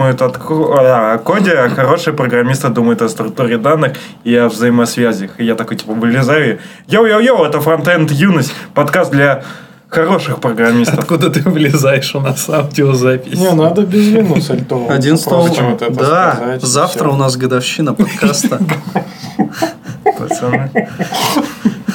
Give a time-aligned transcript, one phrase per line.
[0.00, 3.92] думают о о коде, а хорошие программисты думают о структуре данных
[4.24, 5.32] и о взаимосвязях.
[5.38, 6.58] И я такой, типа, вылезаю и...
[6.88, 9.42] Йоу-йоу-йоу, это фронтенд юность, подкаст для
[9.90, 11.00] хороших программистов.
[11.00, 13.38] Откуда ты вылезаешь у нас аудиозапись?
[13.38, 14.90] Не, надо без альтового.
[14.94, 17.12] 11 Просто вот это Да, сказать, завтра всё.
[17.12, 18.58] у нас годовщина подкаста.
[20.18, 20.70] Пацаны,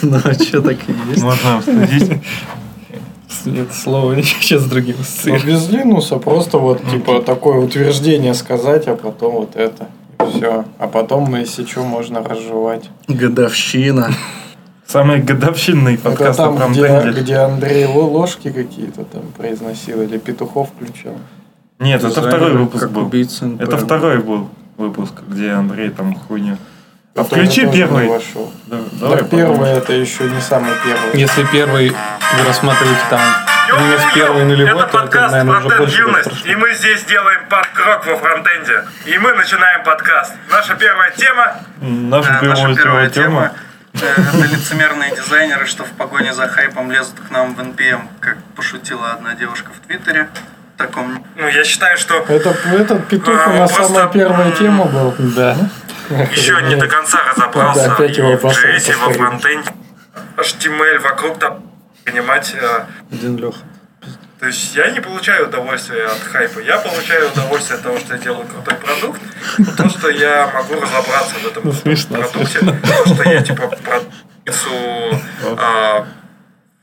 [0.03, 1.23] Ну, а что так и есть?
[1.23, 2.21] можно обсудить.
[3.45, 5.43] Нет слова сейчас с другим Ну, ассоциируешь.
[5.45, 9.87] без Linux просто вот типа такое утверждение сказать, а потом вот это.
[10.29, 10.65] Все.
[10.79, 12.89] А потом, если что, можно разжевать.
[13.07, 14.09] Годовщина.
[14.87, 20.17] Самый годовщинный Это подкаст о там, где, где Андрей Ло- ложки какие-то там произносил или
[20.17, 21.13] петухов включал.
[21.79, 23.03] Нет, это второй выпуск был.
[23.05, 23.49] убийца.
[23.59, 24.47] Это второй был
[24.77, 26.57] выпуск, где Андрей там хуйню.
[27.17, 28.09] А включи первый.
[28.09, 28.19] Да,
[28.65, 29.77] Да, давай первый потом.
[29.77, 31.17] это еще не самый первый.
[31.17, 33.21] Если первый вы рассматриваете там
[33.79, 36.51] минус первый нулевой, Это то это, подкаст наверное, уже «Фронтенд больше Юность», прошло.
[36.51, 38.83] и мы здесь делаем парк-рок во фронтенде.
[39.05, 40.33] И мы начинаем подкаст.
[40.51, 43.51] Наша первая тема Наша наша первая первая тема.
[43.93, 44.07] тема.
[44.17, 48.37] э, Это лицемерные дизайнеры, что в погоне за хайпом лезут к нам в NPM, как
[48.57, 50.27] пошутила одна девушка в Твиттере.
[50.75, 54.51] В таком Ну, я считаю, что Это, этот петух у А, нас просто, самая первая
[54.51, 55.15] тема был.
[55.19, 55.55] Да.
[56.31, 59.69] еще не до конца разобрался Да, опять и его в JS, и во фронтенде.
[60.37, 61.63] HTML вокруг там
[62.03, 62.53] понимать.
[62.59, 62.79] э,
[63.11, 63.59] Один Леха.
[64.39, 66.59] То есть я не получаю удовольствия от хайпа.
[66.59, 69.21] Я получаю удовольствие от того, что я делаю крутой продукт.
[69.77, 72.59] То, что я могу разобраться в этом Ну, смешно, продукте.
[72.59, 75.21] То, что я типа продукцию
[75.57, 76.24] а, в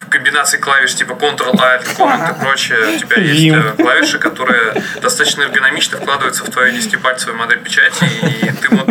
[0.08, 3.54] комбинации клавиш типа Ctrl-Alt, Command и прочее, у тебя есть Вим.
[3.54, 8.88] э, клавиши, которые достаточно эргономично вкладываются в твою 10-пальцевую модель печати, и ты вот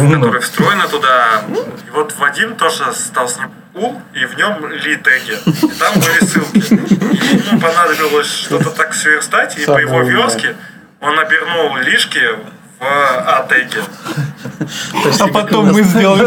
[0.00, 0.20] умным.
[0.20, 1.42] которые встроены туда.
[1.86, 5.32] И вот Вадим тоже стал с ним ул, и в нем ли теги.
[5.46, 6.58] И там были ссылки.
[6.58, 10.56] И ему понадобилось что-то так сверстать, и по его верстке
[11.00, 12.20] он обернул лишки
[12.82, 13.80] в А-теги.
[15.20, 16.26] А потом мы сделали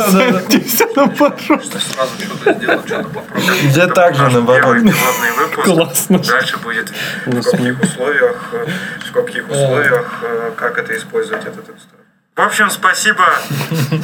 [0.66, 1.36] все на пару.
[1.38, 3.54] сразу что-то сделал, что-то попробовал.
[3.62, 4.62] Я Это так же наш наоборот.
[4.62, 5.66] первый пилотный выпуск.
[5.66, 6.20] Классно.
[6.20, 6.94] Дальше будет
[7.26, 8.68] в каких условиях, э,
[9.10, 12.06] в каких условиях, э, как это использовать этот инструмент.
[12.36, 13.26] В общем, спасибо,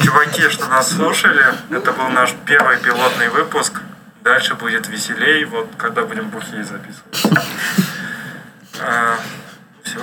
[0.02, 1.44] чуваки, что нас слушали.
[1.70, 3.80] Это был наш первый пилотный выпуск.
[4.22, 7.46] Дальше будет веселей, вот когда будем бухие записывать.
[9.82, 10.00] Все.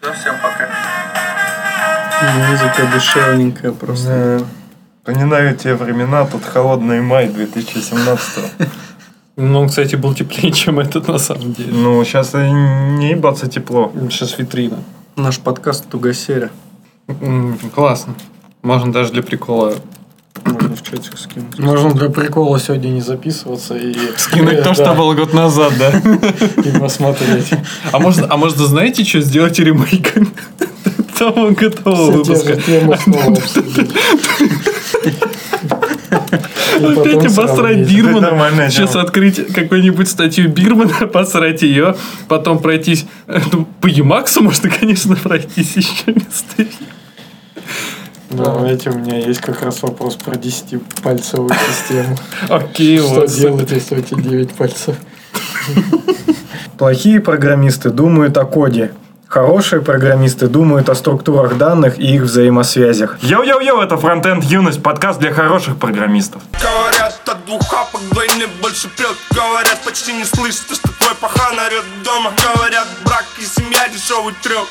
[0.00, 0.68] Все, всем пока.
[2.50, 4.38] Музыка душевненькая просто.
[4.40, 4.46] Да.
[5.12, 8.44] Вспоминаю те времена, тут холодный май 2017
[9.36, 11.72] Ну, кстати, был теплее, чем этот на самом деле.
[11.72, 13.92] Ну, сейчас не ебаться тепло.
[14.10, 14.78] Сейчас витрина.
[15.16, 16.50] Наш подкаст Тугосеря.
[17.08, 18.14] М, Классно.
[18.62, 19.74] Можно даже для прикола
[20.46, 21.58] Можно в чатик скинуть.
[21.58, 23.94] Можно для прикола сегодня не записываться и...
[24.16, 25.90] скинуть то, что было год назад, да?
[26.64, 27.50] И посмотреть.
[27.92, 30.14] А можно, а можно, знаете, что сделать ремейк
[31.18, 32.52] того готового выпуска?
[36.76, 38.70] Опять обосрать Бирмана.
[38.70, 41.96] Сейчас открыть какую-нибудь статью Бирмана, посрать ее,
[42.28, 43.06] потом пройтись.
[43.26, 46.68] э, ну, По Емаксу можно, конечно, пройтись еще местами.
[48.30, 52.16] Давайте, у меня есть как раз вопрос про 10-пальцевую систему.
[52.48, 54.96] Окей, Что делать, если у тебя 9 пальцев?
[56.78, 58.92] Плохие программисты думают о коде.
[59.28, 63.18] Хорошие программисты думают о структурах данных и их взаимосвязях.
[63.22, 66.42] Йоу-йоу-йоу, это фронтенд юность, подкаст для хороших программистов.
[66.60, 71.84] Говорят, от двух хапок вдвойне больше прет Говорят, почти не слышно, что твой пахан орет
[72.04, 74.66] дома Говорят, брак и семья дешевый треп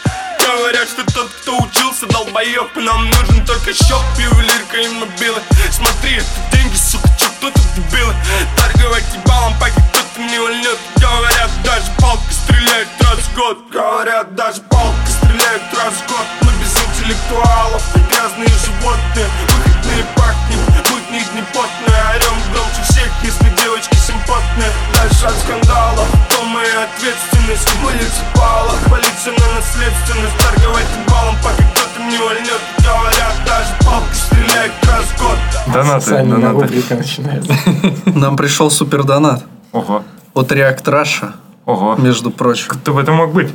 [0.46, 5.42] Говорят, что тот, кто учился, долбоеб И нам нужен только счет, ювелирка и мобилы.
[5.72, 8.14] Смотри, это деньги, сука, чё кто тут дебилы.
[8.56, 13.58] Торговать ебалом, пока кто-то не вольнет Говорят, даже палка стреляет раз в год.
[13.72, 16.28] Говорят, даже палка стреляет раз в год.
[16.42, 19.28] Мы без интеллектуалов, грязные животные.
[19.50, 20.60] Выходные пахнем,
[20.92, 22.04] будь них не потные.
[22.14, 23.95] Орем громче всех, если девочки
[24.25, 32.03] симпатные Дальше от скандалов, то моя ответственность Муниципалах, полиция на наследственность Торговать балом, пока кто-то
[32.03, 36.96] не вольнет Говорят, даже палка стреляет раз в год Донаты, Санина донаты.
[36.96, 37.53] начинается.
[38.05, 40.03] Нам пришел супердонат Ого,
[40.34, 41.34] от React Russia,
[41.66, 41.96] ого.
[41.96, 42.67] между прочим.
[42.70, 43.53] Кто бы это мог быть?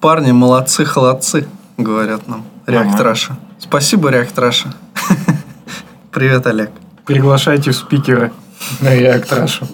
[0.00, 2.44] Парни молодцы, холодцы, говорят нам.
[2.66, 2.98] React.
[2.98, 3.32] Russia.
[3.60, 4.74] Спасибо, React Russia.
[6.10, 6.70] Привет, Олег.
[7.04, 8.32] Приглашайте в спикеры
[8.80, 9.68] на React Russia.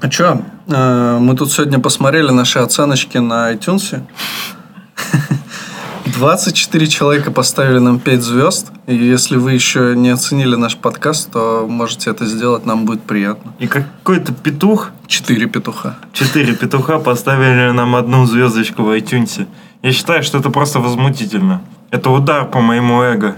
[0.00, 4.02] А что, мы тут сегодня посмотрели наши оценочки на iTunes.
[6.20, 8.72] 24 человека поставили нам 5 звезд.
[8.86, 13.52] И если вы еще не оценили наш подкаст, то можете это сделать, нам будет приятно.
[13.58, 15.96] И какой-то петух, 4 петуха.
[16.12, 19.46] четыре петуха поставили нам одну звездочку в iTunes.
[19.82, 21.62] Я считаю, что это просто возмутительно.
[21.90, 23.36] Это удар по моему эго.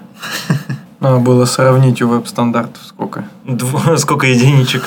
[1.00, 3.25] Надо было сравнить у веб-стандартов сколько.
[3.97, 4.83] Сколько единичек.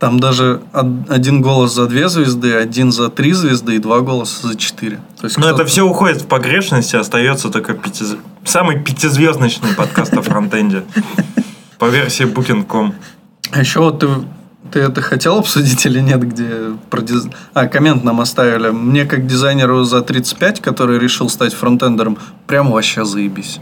[0.00, 4.48] Там даже од- один голос за 2 звезды, один за 3 звезды и два голоса
[4.48, 4.96] за 4.
[5.20, 10.14] То есть Но это все уходит в погрешность, и остается только пяти- самый пятизвездочный подкаст
[10.14, 10.84] о фронтенде.
[11.78, 12.94] По версии Booking.com.
[13.52, 14.08] А еще вот ты,
[14.72, 16.48] ты это хотел обсудить или нет, где
[16.88, 18.70] про диз- А, коммент нам оставили.
[18.70, 22.16] Мне как дизайнеру за 35, который решил стать фронтендером,
[22.46, 23.60] прям вообще заебись.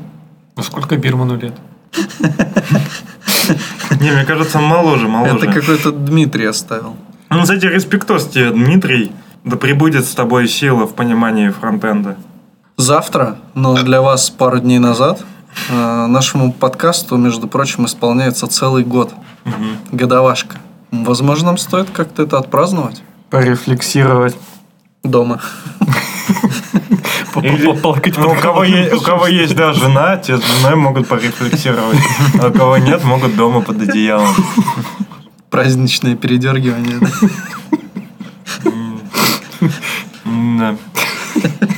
[0.56, 1.54] Ну сколько Бирману лет?
[4.00, 5.36] Не, мне кажется, моложе, моложе.
[5.36, 6.96] Это какой-то Дмитрий оставил.
[7.30, 9.12] Ну, кстати, респектос тебе, Дмитрий.
[9.44, 12.16] Да прибудет с тобой сила в понимании фронтенда.
[12.76, 15.24] Завтра, но для вас пару дней назад,
[15.68, 19.12] э, нашему подкасту, между прочим, исполняется целый год.
[19.90, 20.56] Годовашка.
[20.90, 24.36] Возможно, нам стоит как-то это отпраздновать Порефлексировать.
[25.02, 25.40] дома.
[27.34, 31.98] Ну, у, кого есть, да, жена, те с женой могут порефлексировать.
[32.40, 34.34] А у кого нет, могут дома под одеялом.
[35.50, 36.98] Праздничное передергивание.
[40.58, 40.76] да.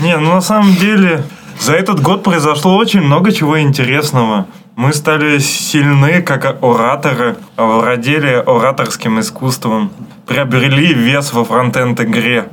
[0.00, 1.24] Не, ну на самом деле,
[1.60, 4.46] за этот год произошло очень много чего интересного.
[4.76, 9.90] Мы стали сильны как ораторы, овладели ораторским искусством,
[10.26, 12.48] приобрели вес во фронтенд игре,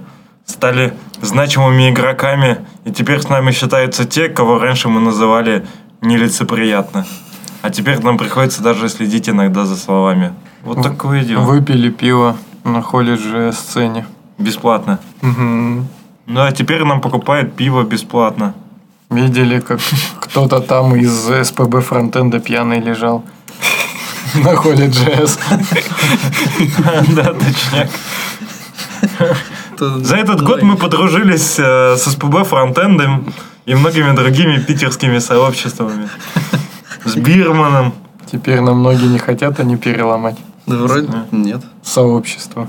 [0.47, 5.67] стали значимыми игроками, и теперь с нами считаются те, кого раньше мы называли
[6.01, 7.05] нелицеприятно.
[7.61, 10.33] А теперь нам приходится даже следить иногда за словами.
[10.63, 11.41] Вот такое дело.
[11.41, 14.05] Выпили пиво на холледже сцене.
[14.37, 14.99] Бесплатно.
[15.21, 15.87] Мгм.
[16.27, 18.53] Ну а теперь нам покупают пиво бесплатно.
[19.09, 19.79] Видели, как
[20.19, 23.23] кто-то там из СПБ фронтенда пьяный лежал
[24.35, 25.39] на холле JS.
[27.15, 27.89] Да, точняк.
[29.77, 33.31] Это- За этот год мы подружились э, с СПБ фронтендом
[33.65, 36.09] и многими другими питерскими сообществами.
[37.05, 37.93] С Бирманом.
[38.31, 40.35] Теперь нам ноги не хотят они переломать.
[40.65, 41.61] Да вроде нет.
[41.83, 42.67] Сообщество.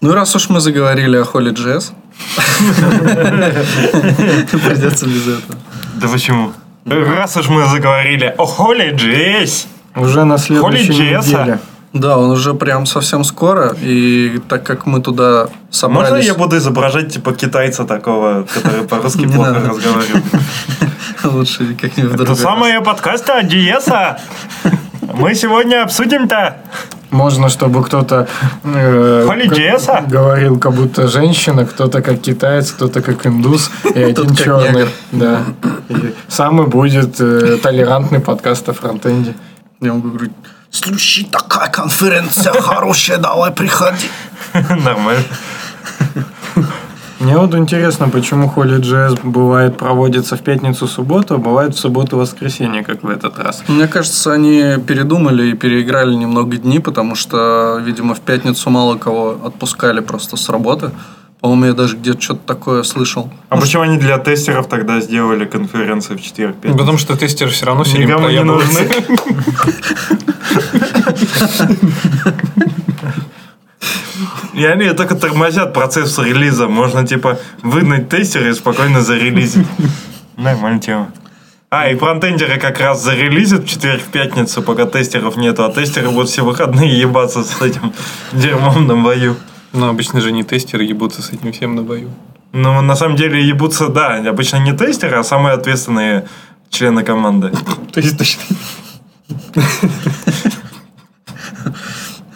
[0.00, 1.92] Ну, раз уж мы заговорили о Холли Джесс,
[4.52, 5.58] придется без этого.
[6.00, 6.52] Да почему?
[6.84, 9.66] Раз уж мы заговорили о Холли Джесс.
[9.96, 11.58] Уже на следующей неделе.
[11.92, 16.10] Да, он уже прям совсем скоро, и так как мы туда собрались...
[16.10, 20.24] Можно я буду изображать типа китайца такого, который по-русски плохо разговаривает?
[21.24, 24.20] Лучше как-нибудь в Это самое подкаста Диеса.
[25.00, 26.58] Мы сегодня обсудим-то.
[27.10, 28.28] Можно, чтобы кто-то
[28.64, 29.26] э,
[30.08, 34.88] говорил, как будто женщина, кто-то как китаец, кто-то как индус, и один черный.
[35.12, 35.40] Да.
[35.88, 39.34] И самый будет э, толерантный подкаст о фронтенде.
[39.80, 40.32] Я могу говорить,
[40.70, 44.08] слушай, такая конференция хорошая, давай приходи.
[44.52, 45.24] Нормально.
[47.20, 53.02] Мне вот интересно, почему Холли Джесс бывает проводится в пятницу-субботу, а бывает в субботу-воскресенье, как
[53.02, 53.64] в этот раз.
[53.66, 59.36] Мне кажется, они передумали и переиграли немного дни, потому что, видимо, в пятницу мало кого
[59.44, 60.92] отпускали просто с работы.
[61.40, 63.30] По-моему, я даже где-то что-то такое слышал.
[63.48, 66.56] А почему они для тестеров тогда сделали конференцию в четверг?
[66.62, 68.88] Ну, Потому что тестеры все равно все время Никому не нужны.
[74.58, 76.66] И они только тормозят процесс релиза.
[76.66, 79.66] Можно, типа, выгнать тестеры и спокойно зарелизить.
[80.36, 81.12] Нормальная тема.
[81.70, 86.10] А, и фронтендеры как раз зарелизят в четверг, в пятницу, пока тестеров нету, а тестеры
[86.10, 87.92] будут все выходные ебаться с этим
[88.32, 89.36] дерьмом на бою.
[89.72, 92.10] Но обычно же не тестеры ебутся с этим всем на бою.
[92.52, 96.26] Ну, на самом деле, ебутся, да, обычно не тестеры, а самые ответственные
[96.70, 97.52] члены команды.
[97.92, 98.42] То есть точно.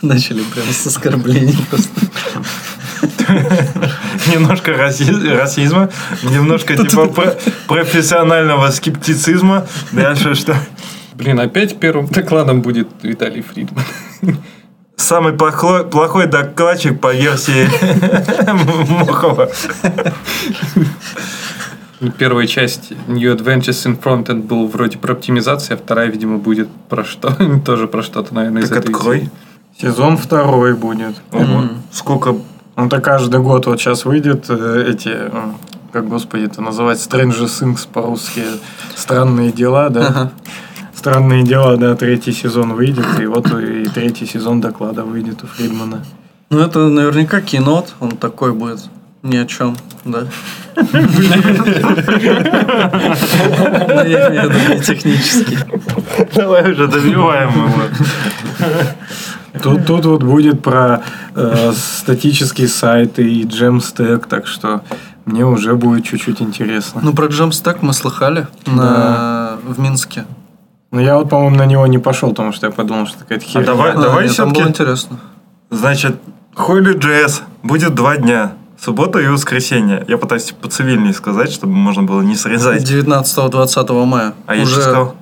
[0.03, 1.89] Начали прямо с оскорблений просто.
[4.33, 5.91] Немножко раси- расизма,
[6.23, 7.37] немножко типа про-
[7.69, 9.67] профессионального скептицизма.
[9.93, 10.57] Дальше что?
[11.15, 13.85] Блин, опять первым докладом будет Виталий Фридман.
[14.97, 17.69] Самый плохой, плохой докладчик по версии
[19.07, 19.51] Мохова.
[22.19, 27.05] Первая часть New Adventures in Frontend был вроде про оптимизацию, а вторая, видимо, будет про
[27.05, 27.33] что?
[27.65, 29.19] Тоже про что-то, наверное, из Так этой открой.
[29.21, 29.31] серии.
[29.81, 31.21] Сезон второй будет.
[31.33, 31.64] Ого.
[31.91, 32.37] Сколько...
[32.76, 35.57] Ну, то каждый год вот сейчас выйдет э, эти, м,
[35.93, 38.43] как господи это называть, Stranger Things по-русски,
[38.97, 40.31] странные дела, да?
[40.95, 46.02] Странные дела, да, третий сезон выйдет, и вот и третий сезон доклада выйдет у Фридмана.
[46.49, 48.81] Ну, это наверняка кинот, он такой будет.
[49.23, 50.26] Ни о чем, да?
[50.76, 50.83] Ну,
[54.05, 55.59] Я имею в виду не технический.
[56.35, 57.83] Давай уже добиваем его.
[59.61, 61.03] Тут, тут вот будет про
[61.35, 64.83] э, статические сайты и джемстек, так что
[65.25, 67.01] мне уже будет чуть-чуть интересно.
[67.05, 69.59] Ну, про Jamstack мы слыхали на...
[69.67, 70.25] в Минске.
[70.91, 73.49] Но я вот, по-моему, на него не пошел, потому что я подумал, что какая-то А
[73.49, 73.67] херня.
[73.67, 74.83] давай, А, давай нет, там было все-таки.
[74.83, 75.21] интересно.
[75.71, 76.17] Значит,
[76.57, 78.53] Holy.js будет два дня.
[78.79, 80.05] Суббота и воскресенье.
[80.09, 82.83] Я пытаюсь по-цивильнее сказать, чтобы можно было не срезать.
[82.83, 84.35] 19-20 мая.
[84.47, 85.15] А я Уже что сказал?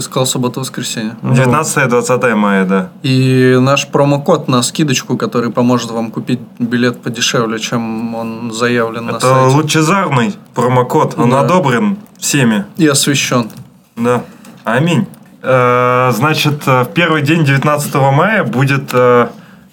[0.00, 1.14] Ты сказал суббота-воскресенье.
[1.22, 2.88] 19-20 мая, да.
[3.02, 9.10] И наш промокод на скидочку, который поможет вам купить билет подешевле, чем он заявлен на
[9.10, 9.56] Это сайте.
[9.56, 11.18] лучезарный промокод.
[11.18, 11.40] Он Да.
[11.40, 12.64] одобрен всеми.
[12.78, 13.50] И освещен.
[13.94, 14.22] Да.
[14.64, 15.06] Аминь.
[15.42, 19.26] Э, Значит, э, в первый день 19 мая будет э,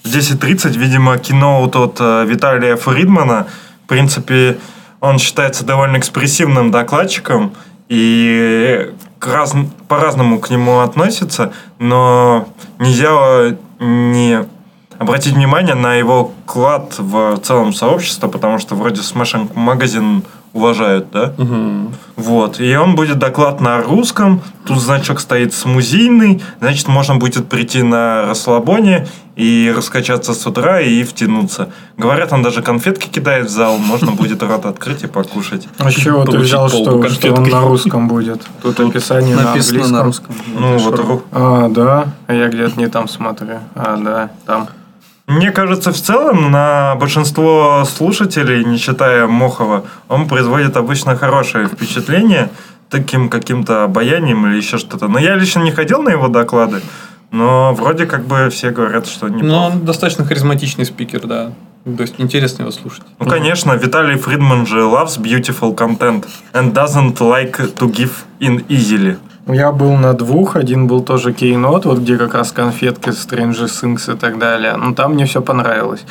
[0.04, 3.48] в 10.30, видимо, кино от Виталия Фридмана.
[3.86, 4.58] В принципе,
[5.00, 7.54] он считается довольно экспрессивным докладчиком
[7.88, 9.56] и к раз-
[9.88, 12.48] по-разному к нему относится, но
[12.80, 14.46] нельзя э, не
[15.00, 20.24] обратить внимание на его вклад в целом сообщество, потому что вроде Smashing Magazine
[20.58, 21.34] уважают, да?
[22.16, 22.60] Вот.
[22.60, 24.42] И он будет доклад на русском.
[24.66, 26.42] Тут значок стоит смузийный.
[26.60, 31.70] Значит, можно будет прийти на расслабоне и раскачаться с утра и втянуться.
[31.96, 33.78] Говорят, он даже конфетки кидает в зал.
[33.78, 35.68] Можно будет рот открыть и покушать.
[35.78, 38.42] А с чего ты взял, что, что он на русском будет?
[38.64, 39.98] Тут описание на Написано английском.
[39.98, 40.36] на русском.
[40.60, 42.06] Ну, вот А, да.
[42.26, 43.60] А я где-то не там смотрю.
[43.76, 44.68] А, да, там.
[45.28, 52.50] Мне кажется, в целом на большинство слушателей, не считая Мохова, он производит обычно хорошее впечатление
[52.90, 55.10] таким каким-то обаянием или еще что-то.
[55.10, 56.82] Но я лично не ходил на его доклады,
[57.32, 61.52] но вроде как бы все говорят, что не Но он достаточно харизматичный спикер, да.
[61.84, 63.04] То есть интересно его слушать.
[63.20, 69.18] Ну, конечно, Виталий Фридман же loves beautiful content and doesn't like to give in easily.
[69.48, 74.14] Я был на двух, один был тоже кейнот, вот где как раз конфетки, Stranger Things
[74.14, 74.76] и так далее.
[74.76, 76.06] Ну, там мне все понравилось.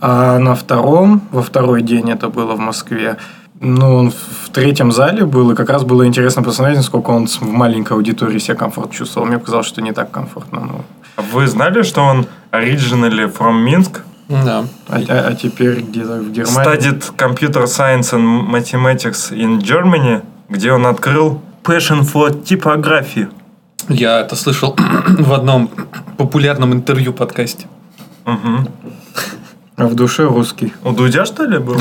[0.00, 3.16] А на втором, во второй день это было в Москве,
[3.60, 7.42] ну, он в третьем зале был, и как раз было интересно посмотреть, насколько он в
[7.42, 9.26] маленькой аудитории себя комфорт чувствовал.
[9.26, 10.60] Мне показалось, что не так комфортно.
[10.60, 10.84] Ну,
[11.16, 14.00] А Вы знали, что он originally from Minsk?
[14.28, 14.64] Да.
[14.88, 16.72] а, а- а теперь где-то в Германии.
[16.72, 23.28] Studied computer science and mathematics in Germany, где он открыл passion for typography.
[23.88, 24.76] Я это слышал
[25.18, 25.70] в одном
[26.16, 27.66] популярном интервью подкасте.
[28.24, 28.68] Мгм.
[29.76, 30.72] А в душе русский.
[30.84, 31.80] У Дудя, что ли, было?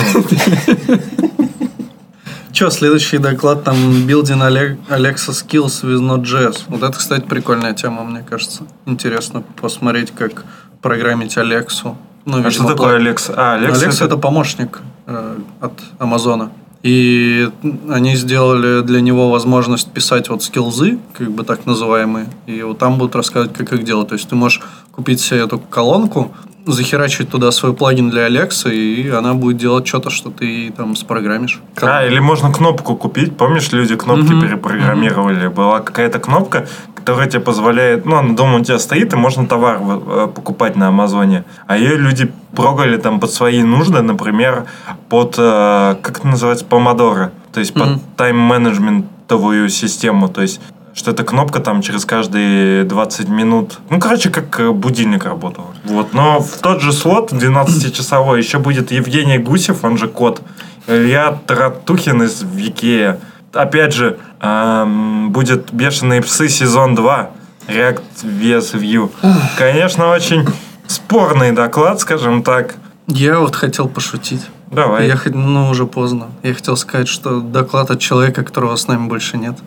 [2.51, 3.75] Че, следующий доклад там
[4.07, 6.63] Building Ale- Alexa Skills with Node.js.
[6.67, 8.63] Вот это, кстати, прикольная тема, мне кажется.
[8.85, 10.45] Интересно посмотреть, как
[10.81, 11.97] программить Алексу.
[12.25, 13.29] Ну, А видимо, что такое Алекс?
[13.35, 16.51] А, Алекс Алекс это помощник э, от Амазона.
[16.83, 17.49] И
[17.89, 22.27] они сделали для него возможность писать вот скиллзы, как бы так называемые.
[22.45, 24.09] И вот там будут рассказывать, как их делать.
[24.09, 24.61] То есть ты можешь
[24.93, 26.31] купить себе эту колонку,
[26.65, 31.59] захерачить туда свой плагин для Алекса, и она будет делать что-то, что ты там спрограммишь.
[31.81, 33.35] А, или можно кнопку купить.
[33.35, 35.47] Помнишь, люди кнопки перепрограммировали?
[35.47, 38.05] Была какая-то кнопка, которая тебе позволяет...
[38.05, 41.43] Ну, она дома у тебя стоит, и можно товар э, покупать на Амазоне.
[41.67, 44.65] А ее люди прогали там под свои нужды, например,
[45.09, 45.35] под...
[45.37, 46.63] э, Как это называется?
[46.63, 47.33] Помодоро.
[47.51, 50.29] То есть под тайм-менеджментовую систему.
[50.29, 50.61] То есть
[50.93, 53.79] что эта кнопка там через каждые 20 минут.
[53.89, 55.65] Ну, короче, как э, будильник работал.
[55.85, 56.13] Вот.
[56.13, 60.41] Но в тот же слот 12-часовой еще будет Евгений Гусев, он же кот.
[60.87, 63.19] Илья Таратухин из Викея.
[63.53, 67.29] Опять же, эм, будет «Бешеные псы» сезон 2.
[67.67, 69.11] React vs View.
[69.57, 70.45] Конечно, очень
[70.87, 72.75] спорный доклад, скажем так.
[73.07, 74.41] Я вот хотел пошутить.
[74.73, 75.07] Давай.
[75.07, 76.27] Я, ну, уже поздно.
[76.41, 79.57] Я хотел сказать, что доклад от человека, которого с нами больше нет.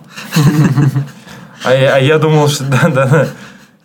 [1.65, 3.29] А я, а я думал, что да, да, да.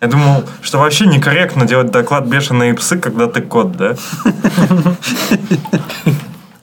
[0.02, 3.96] Я думал, что вообще некорректно делать доклад «Бешеные псы», когда ты кот, да?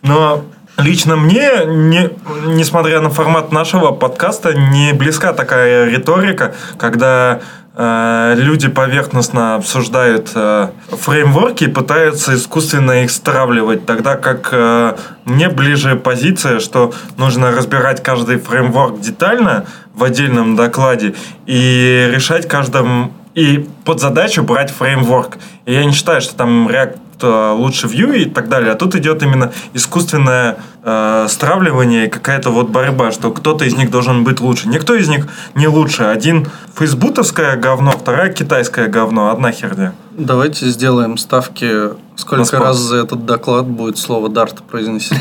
[0.02, 0.44] Но
[0.76, 2.10] лично мне, не,
[2.46, 7.40] несмотря на формат нашего подкаста, не близка такая риторика, когда
[7.80, 15.94] люди поверхностно обсуждают э, фреймворки и пытаются искусственно их стравливать, тогда как э, мне ближе
[15.94, 21.14] позиция, что нужно разбирать каждый фреймворк детально в отдельном докладе
[21.46, 25.38] и решать каждым и под задачу брать фреймворк.
[25.64, 28.72] И я не считаю, что там React лучше view и так далее.
[28.72, 33.90] А тут идет именно искусственное э, стравливание и какая-то вот борьба, что кто-то из них
[33.90, 34.68] должен быть лучше.
[34.68, 36.04] Никто из них не лучше.
[36.04, 39.30] Один фейсбутовское говно, вторая китайское говно.
[39.30, 39.92] Одна херня.
[40.12, 45.20] Давайте сделаем ставки, сколько раз за этот доклад будет слово «дарт» произнесено.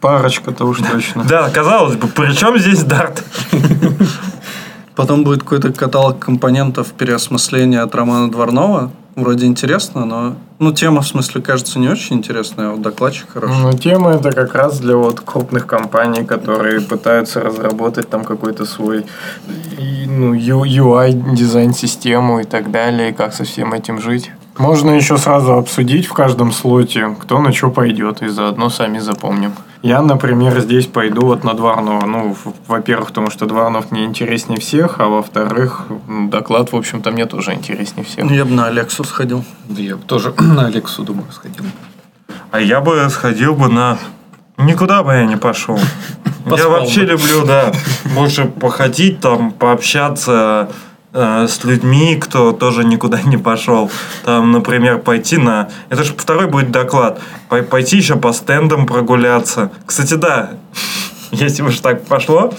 [0.00, 1.24] Парочка-то уж точно.
[1.28, 3.24] Да, казалось бы, при чем здесь дарт?
[4.96, 8.90] Потом будет какой-то каталог компонентов переосмысления от Романа Дворнова.
[9.14, 10.36] Вроде интересно, но...
[10.58, 13.62] Ну, тема, в смысле, кажется, не очень интересная, а вот докладчик хороший.
[13.62, 19.04] Ну, тема это как раз для вот крупных компаний, которые пытаются разработать там какой-то свой
[20.06, 24.30] ну, UI, дизайн-систему и так далее, и как со всем этим жить.
[24.58, 29.52] Можно еще сразу обсудить в каждом слоте, кто на что пойдет, и заодно сами запомним.
[29.82, 32.06] Я, например, здесь пойду вот на Дворнова.
[32.06, 32.36] Ну,
[32.66, 38.04] во-первых, потому что Дворнов мне интереснее всех, а во-вторых, доклад, в общем-то, мне тоже интереснее
[38.04, 38.30] всех.
[38.30, 39.44] Я бы на Алексу сходил.
[39.68, 41.64] Да я бы тоже на Алексу, думаю, сходил.
[42.50, 43.98] А я бы сходил бы на...
[44.56, 45.78] Никуда бы я не пошел.
[46.46, 47.72] Я вообще люблю, да,
[48.14, 50.70] больше походить там, пообщаться
[51.16, 53.90] э, с людьми, кто тоже никуда не пошел.
[54.24, 55.68] Там, например, пойти на...
[55.88, 57.20] Это же второй будет доклад.
[57.48, 59.70] Пой- Пойти еще по стендам прогуляться.
[59.86, 60.50] Кстати, да,
[61.30, 62.52] если уж так пошло,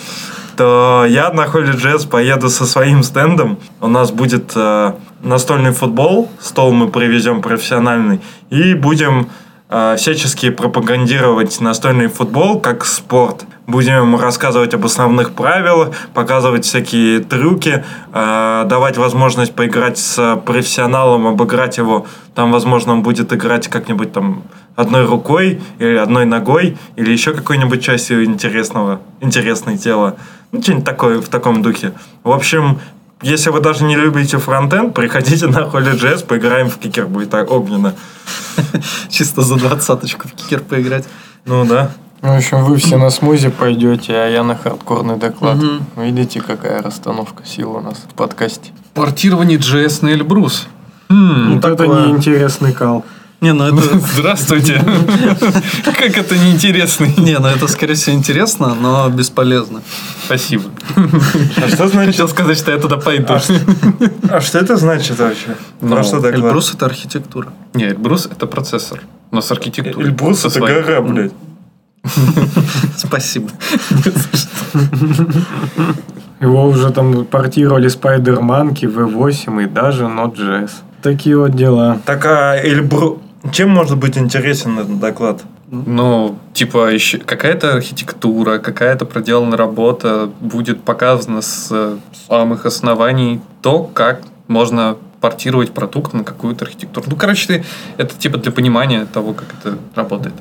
[0.57, 3.59] то я на Jazz поеду со своим стендом.
[3.79, 9.29] У нас будет э, настольный футбол, стол мы привезем профессиональный, и будем
[9.69, 13.45] э, всячески пропагандировать настольный футбол как спорт.
[13.67, 17.83] Будем рассказывать об основных правилах, показывать всякие трюки,
[18.13, 22.07] э, давать возможность поиграть с профессионалом, обыграть его.
[22.33, 24.43] Там, возможно, он будет играть как-нибудь там
[24.77, 30.15] одной рукой или одной ногой, или еще какой-нибудь частью интересного, интересной тела.
[30.53, 31.91] Ну, что-нибудь такое в таком духе.
[32.23, 32.79] В общем,
[33.21, 37.95] если вы даже не любите фронтенд, приходите на Holy.js, поиграем в кикер, будет так огненно.
[39.09, 41.05] Чисто за двадцаточку в кикер поиграть.
[41.45, 41.91] Ну да.
[42.27, 45.57] В общем, вы все на смузи пойдете, а я на хардкорный доклад.
[45.95, 48.71] Видите, какая расстановка сил у нас в подкасте.
[48.93, 50.67] Портирование JS на Эльбрус.
[51.07, 53.05] Вот это неинтересный кал.
[53.39, 53.99] Не, ну это...
[54.13, 54.83] Здравствуйте.
[55.85, 57.05] Как это неинтересно.
[57.17, 59.83] Не, ну это, скорее всего, интересно, но бесполезно.
[60.25, 60.63] Спасибо.
[61.57, 62.13] А что значит?
[62.13, 63.35] Хотел сказать, что я туда пойду.
[64.29, 65.55] А что это значит вообще?
[65.81, 66.45] Ну, Про что доклад?
[66.45, 67.53] Эльбрус это архитектура.
[67.75, 69.01] Не, Эльбрус это процессор.
[69.29, 70.07] Но с архитектурой.
[70.07, 71.33] Эльбрус это гора, блядь.
[72.97, 73.49] Спасибо.
[76.39, 80.71] Его уже там портировали Monkey, V8 и даже Node.js.
[81.01, 81.99] Такие вот дела.
[82.05, 83.19] Так, а Эльбрус...
[83.51, 85.43] Чем может быть интересен этот доклад?
[85.69, 91.97] Ну, типа, еще какая-то архитектура, какая-то проделана работа будет показана с э,
[92.29, 97.07] самых оснований то, как можно портировать продукт на какую-то архитектуру.
[97.09, 97.65] Ну, короче, ты-
[97.97, 100.33] это типа для понимания того, как это работает.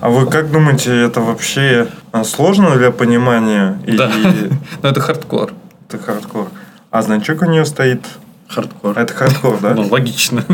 [0.00, 3.80] А вы как думаете, это вообще а, сложно для понимания?
[3.86, 4.10] И Да.
[4.82, 5.52] Но это хардкор.
[5.88, 6.48] это хардкор.
[6.90, 8.04] А значок у нее стоит...
[8.48, 8.98] Хардкор.
[8.98, 9.74] Это хардкор, да?
[9.74, 10.44] Ну, логично.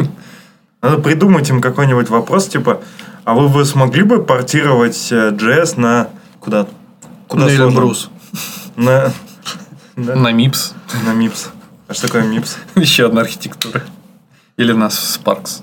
[0.82, 2.80] Надо придумать им какой-нибудь вопрос, типа,
[3.24, 6.08] а вы бы смогли бы портировать э, JS на...
[6.38, 6.66] Куда?
[7.26, 7.50] Куда На?
[7.50, 8.10] Эльбрус.
[8.76, 9.12] На...
[9.96, 10.72] На, На MIPS.
[11.06, 11.48] на MIPS.
[11.88, 12.56] А что такое MIPS?
[12.80, 13.82] Еще одна архитектура.
[14.56, 15.62] Или на SPARC.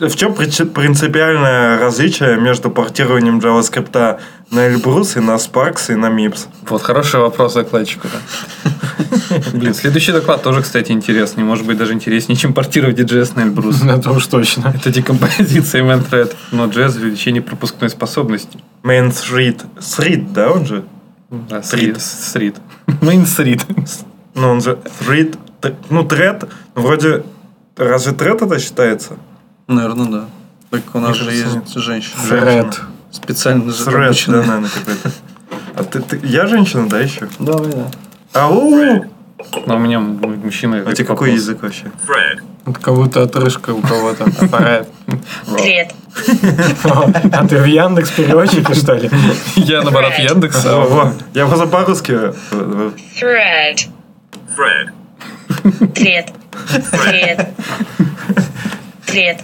[0.00, 4.20] В чем принципиальное различие между портированием JavaScript
[4.50, 6.46] на Эльбрус и на Sparks и на MIPS?
[6.68, 8.70] Вот хороший вопрос закладчику, да.
[9.52, 11.44] Блин, следующий доклад тоже, кстати, интересный.
[11.44, 13.82] Может быть, даже интереснее, чем портировать JS на Эльбрус.
[13.88, 14.72] Это уж точно.
[14.74, 18.58] Это декомпозиция main thread, но JS увеличение пропускной способности.
[18.82, 20.32] Main thread.
[20.32, 20.84] Да, он же?
[21.30, 21.96] Да, Thread.
[21.96, 22.56] Thread.
[23.00, 23.62] Main thread.
[24.34, 25.38] Ну, он же thread.
[25.90, 26.48] Ну, thread.
[26.74, 27.22] ну, Вроде...
[27.76, 29.16] Разве thread это считается?
[29.66, 30.24] Наверное, да.
[30.70, 32.20] Так у нас же есть женщина.
[32.28, 32.74] Thread.
[33.10, 35.10] Специально же Thread, да, наверное, какой-то.
[35.76, 37.28] А ты, ты- я женщина, да, еще?
[37.38, 37.90] Давай, да.
[38.32, 39.04] Ау!
[39.66, 40.82] Но у меня мужчина...
[40.86, 41.92] А у тебя какой язык вообще?
[42.64, 44.24] Вот кого-то отрыжка, у кого-то.
[44.24, 44.86] Thread.
[45.52, 45.94] Привет.
[47.32, 49.10] А ты в Яндекс переводчике, что ли?
[49.56, 50.64] Я наоборот Яндекс.
[51.34, 52.32] Я просто по-русски.
[52.52, 52.90] э,
[54.56, 54.92] Thread.
[55.94, 56.32] Привет.
[56.92, 57.48] Привет.
[59.06, 59.40] Привет.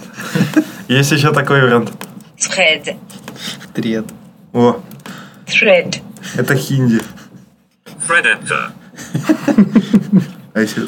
[0.87, 1.91] Есть еще такой вариант.
[2.37, 2.95] Thread.
[3.73, 4.05] Тред.
[4.53, 4.79] О,
[5.45, 5.97] Thread.
[6.35, 7.01] это хинди.
[8.07, 8.71] Predator.
[10.53, 10.87] А если...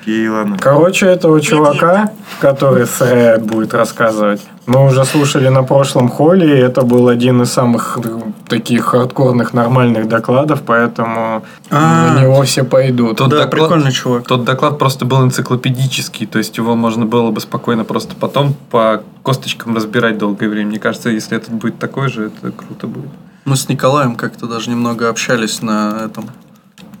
[0.00, 0.56] Окей, ладно.
[0.58, 2.10] Короче, этого чувака,
[2.40, 7.50] который Thread будет рассказывать, Мы уже слушали на прошлом холле, и это был один из
[7.50, 8.08] самых э,
[8.46, 12.14] таких хардкорных нормальных докладов, поэтому А.
[12.14, 13.16] на него все пойдут.
[13.18, 14.24] Тот да, доклад- прикольный чувак.
[14.26, 19.02] Тот доклад просто был энциклопедический, то есть его можно было бы спокойно просто потом по
[19.24, 20.68] косточкам разбирать долгое время.
[20.68, 23.10] Мне кажется, если этот будет такой же, это круто будет.
[23.44, 26.26] Мы с Николаем как-то даже немного общались на этом.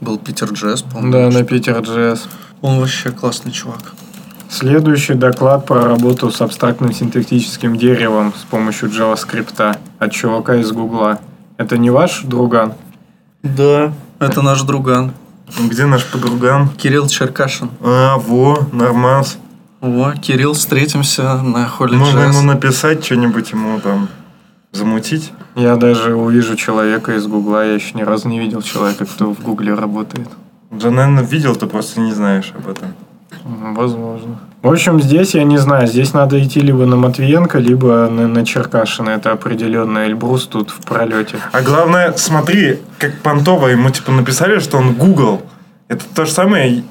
[0.00, 1.12] Был Питер Джесс, по-моему.
[1.12, 2.24] Да, на Питер Джесс.
[2.60, 3.92] Он вообще классный чувак.
[4.52, 11.20] Следующий доклад про работу с абстрактным синтетическим деревом с помощью JavaScript от чувака из Гугла.
[11.56, 12.74] Это не ваш друган?
[13.42, 13.94] Да.
[14.18, 15.12] Это наш друган.
[15.58, 16.68] Где наш подруган?
[16.68, 17.70] Кирилл Черкашин.
[17.80, 19.38] А, во, нормас.
[19.80, 24.10] О, Кирилл, встретимся на Холли Можно ему написать что-нибудь ему там
[24.70, 25.32] замутить.
[25.56, 27.64] Я даже увижу человека из Гугла.
[27.64, 30.28] Я еще ни разу не видел человека, кто в Гугле работает.
[30.70, 32.88] Да, наверное, видел, ты просто не знаешь об этом.
[33.44, 34.38] Возможно.
[34.62, 35.88] В общем, здесь я не знаю.
[35.88, 39.10] Здесь надо идти либо на Матвиенко, либо на, на Черкашина.
[39.10, 41.36] Это определенно Эльбрус тут в пролете.
[41.50, 45.42] А главное, смотри, как понтово ему типа написали, что он Google.
[45.88, 46.84] Это то же самое.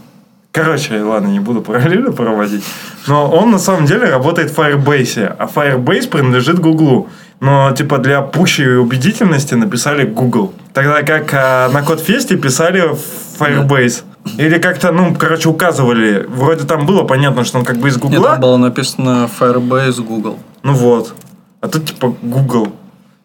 [0.52, 2.66] Короче, ладно, не буду параллели проводить.
[3.08, 7.08] Но он на самом деле работает в Firebase, а Firebase принадлежит Гуглу.
[7.40, 10.54] Но типа для пущей убедительности написали Google.
[10.74, 12.84] Тогда как а, на Кодфесте писали
[13.40, 14.04] Firebase.
[14.38, 16.26] Или как-то, ну, короче, указывали.
[16.28, 18.30] Вроде там было понятно, что он как бы из Нет, Гугла.
[18.32, 20.38] там было написано Firebase Google.
[20.64, 21.14] Ну вот.
[21.60, 22.74] А тут типа Google.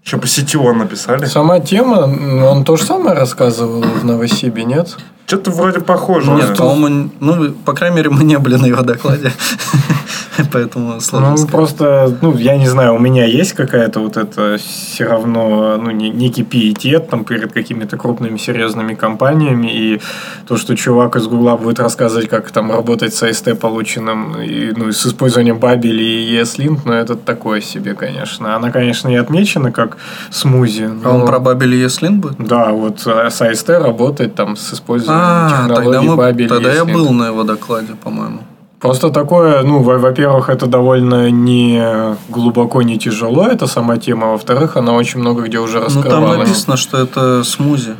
[0.04, 1.24] Еще по CTO написали.
[1.26, 2.08] Сама тема,
[2.48, 4.96] он то же самое рассказывал в Новосибе, нет?
[5.26, 6.30] Что-то вроде похоже.
[6.30, 9.32] Нет, по-моему, ну, по крайней мере, мы не были на его докладе.
[10.52, 11.52] Поэтому сложно Ну, сказать.
[11.52, 16.10] просто, ну, я не знаю, у меня есть какая-то вот это все равно, ну, не-
[16.10, 20.00] некий пиетет там перед какими-то крупными серьезными компаниями, и
[20.46, 24.88] то, что чувак из Гугла будет рассказывать, как там работать с AST полученным, и, ну,
[24.88, 28.56] и с использованием Бабели и ESLint, ну, это такое себе, конечно.
[28.56, 29.96] Она, конечно, и отмечена как
[30.30, 30.88] смузи.
[31.04, 32.36] А он но- про Бабели Еслин будет?
[32.38, 36.72] Да, вот а, с AST работает там с использованием А, тогда, технологий мы, Бабели тогда
[36.72, 36.92] я ESLint.
[36.92, 38.40] был на его докладе, по-моему.
[38.86, 41.82] Просто такое, ну, во- во-первых, это довольно не
[42.28, 44.28] глубоко, не тяжело, эта сама тема.
[44.32, 46.38] Во-вторых, она очень много где уже Ну, там раскрывалась.
[46.48, 47.94] написано, что это смузи.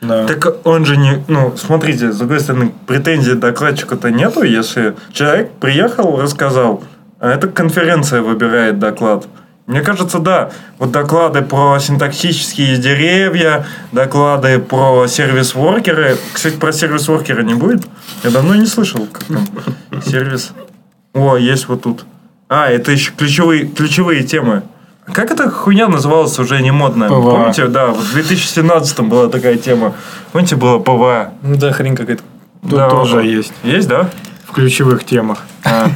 [0.00, 0.26] Да.
[0.26, 1.22] Так он же не...
[1.28, 6.82] Ну, смотрите, с другой стороны, претензий докладчика-то нету, если человек приехал, рассказал,
[7.20, 9.26] а эта конференция выбирает доклад.
[9.72, 10.50] Мне кажется, да.
[10.78, 16.18] Вот доклады про синтаксические деревья, доклады про service worker ы.
[16.34, 17.86] Кстати, про service worker ы не будет?
[18.22, 19.48] Я давно не слышал, как там
[20.04, 20.52] сервис.
[21.14, 22.04] О, есть вот тут.
[22.50, 24.62] А, это еще ключевые, ключевые темы.
[25.10, 27.08] Как эта хуйня называлась уже не модная?
[27.08, 27.30] PWA.
[27.30, 29.94] Помните, да, в 2017 была такая тема.
[30.32, 31.32] Помните, было PWA?
[31.40, 32.22] Ну да, хрень какая-то.
[32.60, 33.24] Тут Да, тоже вот.
[33.24, 34.10] есть Есть, да?
[34.52, 35.38] Ключевых темах.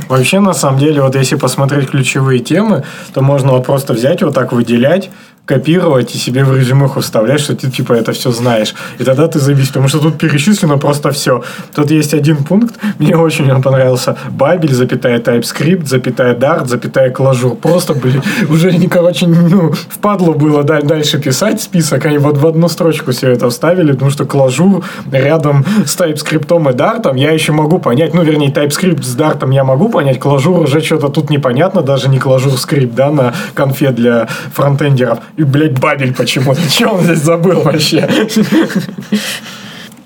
[0.09, 4.35] Вообще, на самом деле, вот если посмотреть ключевые темы, то можно вот просто взять вот
[4.35, 5.11] так выделять,
[5.47, 8.75] копировать и себе в резюмеху вставлять, что ты типа это все знаешь.
[8.99, 11.45] И тогда ты забись, потому что тут перечислено просто все.
[11.75, 14.17] Тут есть один пункт, мне очень он понравился.
[14.31, 17.55] Бабель, запятая TypeScript, запятая Dart, запятая клажур.
[17.55, 22.47] Просто, блин, уже, не, короче, ну, впадло было да- дальше писать список, они вот в
[22.47, 27.53] одну строчку все это вставили, потому что клажур рядом с TypeScript и Dart я еще
[27.53, 31.83] могу понять, ну, вернее, TypeScript с Dart я могу понять, Clojure уже что-то тут непонятно,
[31.83, 35.21] даже не ClojureScript, да, на конфе для фронтендеров.
[35.37, 36.61] И, блядь, Babel почему-то.
[36.71, 38.09] Че он здесь забыл вообще?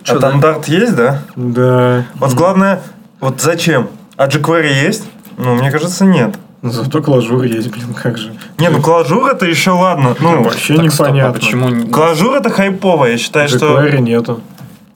[0.06, 1.22] а Dart есть, да?
[1.36, 2.06] Да.
[2.16, 2.82] Вот главное,
[3.20, 3.88] вот зачем?
[4.16, 5.04] А jQuery есть?
[5.36, 6.36] Ну, мне кажется, нет.
[6.62, 8.34] Ну, Зато Clojure есть, блин, как же.
[8.58, 10.14] Не, ну Clojure это еще ладно.
[10.20, 11.40] Ну, Вообще Так, стоп, а непонятно.
[11.40, 13.06] почему Clojure это хайпово.
[13.06, 13.80] Я считаю, что...
[13.80, 14.40] jQuery нету.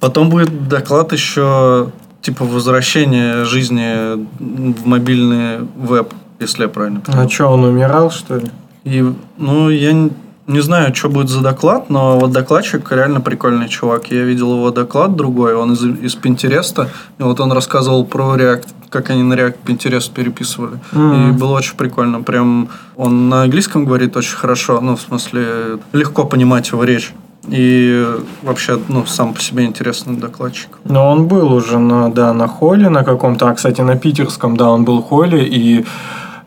[0.00, 7.26] Потом будет доклад еще типа возвращение жизни в мобильный веб, если я правильно понимаю.
[7.26, 8.50] А что, он умирал, что ли?
[8.84, 9.02] И,
[9.38, 10.10] ну, я
[10.46, 14.10] не, знаю, что будет за доклад, но вот докладчик реально прикольный чувак.
[14.10, 18.68] Я видел его доклад другой, он из, из Пинтереста, и вот он рассказывал про React,
[18.90, 20.78] как они на React Pinterest переписывали.
[20.92, 22.22] И было очень прикольно.
[22.22, 27.12] Прям он на английском говорит очень хорошо, ну, в смысле, легко понимать его речь.
[27.48, 28.06] И
[28.42, 30.70] вообще, ну, сам по себе интересный докладчик.
[30.84, 34.70] Но он был уже на, да, на холле на каком-то, а, кстати, на питерском, да,
[34.70, 35.84] он был холле, и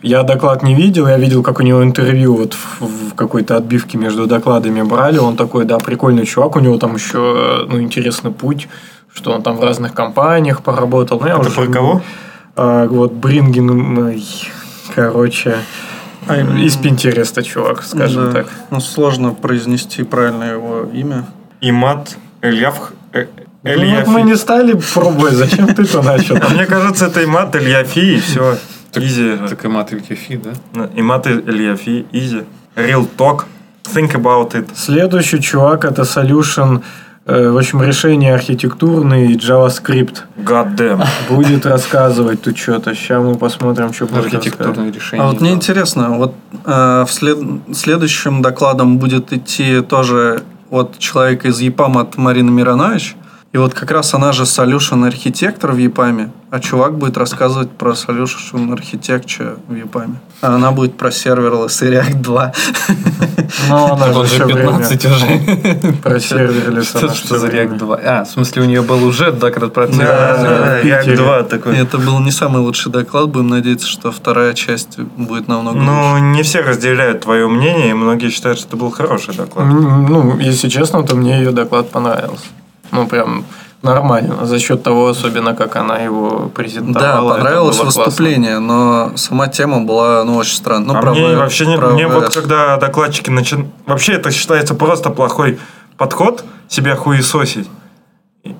[0.01, 2.81] я доклад не видел, я видел, как у него интервью вот в,
[3.11, 7.65] в какой-то отбивке между докладами брали, он такой, да, прикольный чувак, у него там еще,
[7.69, 8.67] ну, интересный путь,
[9.13, 11.19] что он там в разных компаниях поработал.
[11.19, 12.01] Ну, я Это уже- про кого?
[12.55, 14.23] А, вот Бринген, ой,
[14.95, 15.57] короче,
[16.59, 18.31] из Пинтереста чувак, скажем Да.
[18.31, 18.47] так.
[18.71, 21.25] Ну, сложно произнести правильно его имя.
[21.61, 22.91] Имат Эльяф...
[23.13, 23.25] э,
[23.63, 24.05] Ну, Эльяфи.
[24.05, 26.37] вот мы не стали пробовать, зачем ты-то начал?
[26.41, 28.57] А мне кажется, это Имат Эльяфи, и все.
[29.01, 29.49] Easy.
[29.49, 30.89] Так и мат Ильяфи, да?
[30.95, 32.05] И маты Ильяфи.
[32.11, 32.45] Easy.
[32.75, 33.45] Real talk.
[33.83, 34.65] Think about it.
[34.75, 36.81] Следующий чувак это Solution,
[37.25, 40.23] э, в общем, решение архитектурный JavaScript.
[40.37, 41.05] God damn.
[41.29, 42.93] Будет рассказывать тут что-то.
[42.93, 44.47] Сейчас мы посмотрим, что будет рассказывать.
[44.47, 45.23] Архитектурные решения.
[45.23, 46.33] А вот мне интересно, вот
[46.65, 47.37] э, вслед,
[47.73, 53.15] следующим докладом будет идти тоже вот человек из EPAM от Марины Миронович.
[53.53, 57.71] И вот как раз она же solution архитектор в EPAM е, а чувак будет рассказывать
[57.71, 60.15] про solution architecture в EPAM е.
[60.41, 62.53] А она будет про serverless и React 2.
[63.69, 65.93] Но она Так же время 15 уже.
[66.03, 66.89] про serverless.
[66.89, 67.47] Что, что за.
[67.47, 67.99] React 2?
[68.03, 70.81] А, в смысле, у нее был уже доклад про Да.
[70.83, 71.77] React 2 такой.
[71.77, 75.85] Это был не самый лучший доклад, будем надеяться, что вторая часть будет намного лучше.
[75.89, 79.67] Ну, не все разделяют твое мнение, и многие считают, что это был хороший доклад.
[79.67, 82.43] Ну, если честно, то мне ее доклад понравился.
[82.91, 83.45] Ну, прям
[83.81, 84.45] нормально.
[84.45, 87.33] За счет того, особенно, как она его Да, презентовала.
[87.33, 88.03] это понравилось было классно.
[88.05, 90.87] выступление, но сама тема была, ну, очень странная.
[90.93, 93.69] Ну, а про мне вообще не, мне вот когда докладчики начинают...
[93.85, 95.59] Вообще это считается просто плохой
[95.97, 97.69] подход себя хуесосить.
[98.43, 98.55] И-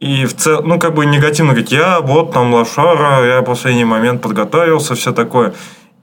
[0.00, 3.84] И в целом, ну, как бы негативно говорить, я вот там лошара, я в последний
[3.86, 5.52] момент подготовился, все такое.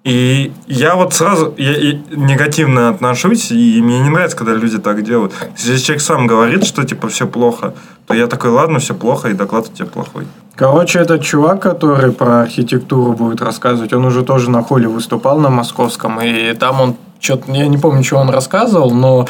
[0.04, 5.04] И я вот сразу я, и негативно отношусь, и мне не нравится, когда люди так
[5.04, 5.34] делают.
[5.58, 7.76] Если человек сам говорит, что типа все плохо,
[8.14, 10.26] я такой, ладно, все плохо, и доклад у тебя плохой.
[10.56, 15.50] Короче, этот чувак, который про архитектуру будет рассказывать, он уже тоже на холле выступал на
[15.50, 19.28] московском, и там он что-то, я не помню, что он рассказывал, но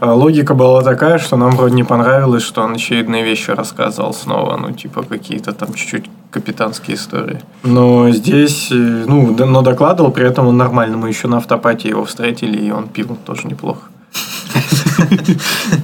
[0.00, 4.56] э, логика была такая, что нам вроде не понравилось, что он очевидные вещи рассказывал снова,
[4.56, 7.40] ну, типа какие-то там чуть-чуть капитанские истории.
[7.62, 12.04] Но здесь, э, ну, но докладывал, при этом он нормально, мы еще на автопате его
[12.04, 13.82] встретили, и он пил тоже неплохо.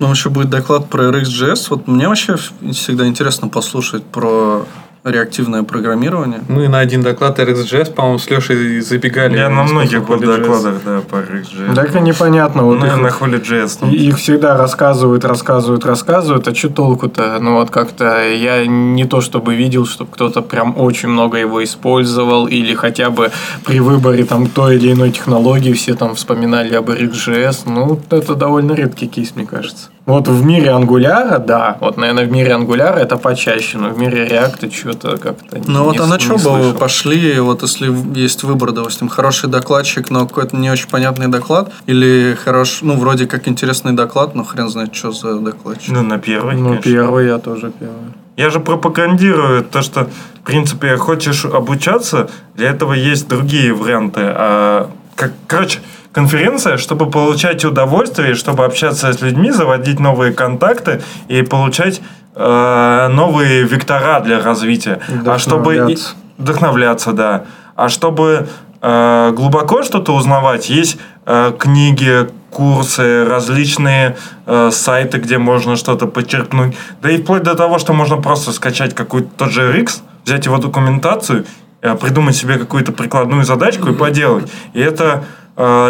[0.00, 1.66] Ну, еще будет доклад про RxJS.
[1.68, 4.66] Вот мне вообще всегда интересно послушать про
[5.04, 6.40] реактивное программирование.
[6.48, 9.36] Мы на один доклад RxJS, по-моему, с Лешей забегали.
[9.38, 10.20] Я на многих JS.
[10.20, 11.74] докладах, да, по RxJS.
[11.74, 12.64] Так и непонятно.
[12.64, 13.90] Вот Ну, их- на HolyJS.
[13.90, 17.38] И Их всегда рассказывают, рассказывают, рассказывают, а что толку-то?
[17.40, 22.46] Ну вот как-то я не то чтобы видел, чтобы кто-то прям очень много его использовал,
[22.46, 23.30] или хотя бы
[23.64, 27.62] при выборе там той или иной технологии все там вспоминали об RxJS.
[27.66, 29.88] Ну, это довольно редкий кейс, мне кажется.
[30.10, 34.26] Вот в мире ангуляра, да, вот, наверное, в мире ангуляра это почаще, но в мире
[34.26, 38.72] реакта что-то как-то Ну вот а на что бы вы пошли, вот если есть выбор,
[38.72, 43.92] допустим, хороший докладчик, но какой-то не очень понятный доклад, или хорош, ну, вроде как интересный
[43.92, 45.92] доклад, но хрен знает, что за докладчик.
[45.92, 46.90] Ну, на первый, Ну, конечно.
[46.90, 48.12] первый, я тоже первый.
[48.36, 50.08] Я же пропагандирую то, что,
[50.42, 54.22] в принципе, хочешь обучаться, для этого есть другие варианты.
[54.24, 55.78] А, как, короче,
[56.12, 62.00] конференция, чтобы получать удовольствие, чтобы общаться с людьми, заводить новые контакты и получать
[62.34, 65.00] э, новые вектора для развития.
[65.26, 65.96] А чтобы...
[66.38, 67.12] Вдохновляться.
[67.12, 67.44] Да.
[67.76, 68.48] А чтобы
[68.80, 76.76] э, глубоко что-то узнавать, есть э, книги, курсы, различные э, сайты, где можно что-то подчеркнуть.
[77.02, 80.58] Да и вплоть до того, что можно просто скачать какой-то тот же RX, взять его
[80.58, 81.44] документацию,
[81.82, 84.50] э, придумать себе какую-то прикладную задачку и поделать.
[84.72, 85.24] И это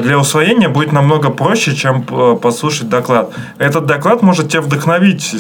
[0.03, 3.33] для усвоения будет намного проще, чем э, послушать доклад.
[3.59, 5.37] Этот доклад может тебя вдохновить.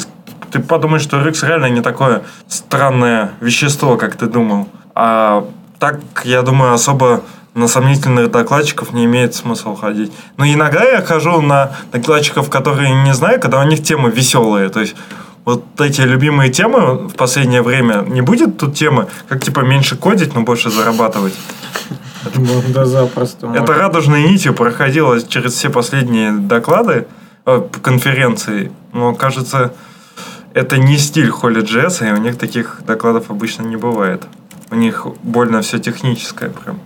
[0.52, 4.68] Ты подумаешь, что RX реально не такое странное вещество, как ты думал.
[4.94, 5.46] А
[5.78, 7.22] так, я думаю, особо
[7.54, 10.12] на сомнительных докладчиков не имеет смысла ходить.
[10.36, 14.68] Но иногда я хожу на докладчиков, которые не знаю, когда у них темы веселые.
[14.68, 14.94] То есть
[15.44, 20.34] вот эти любимые темы в последнее время не будет тут темы, как типа меньше кодить,
[20.34, 21.34] но больше зарабатывать.
[22.68, 23.46] Да запросто.
[23.48, 23.74] Это можно.
[23.74, 27.06] радужной нитью проходило через все последние доклады
[27.46, 28.72] э, конференции.
[28.92, 29.72] Но кажется,
[30.54, 34.24] это не стиль HolyJS, и у них таких докладов обычно не бывает.
[34.70, 36.78] У них больно все техническое прям.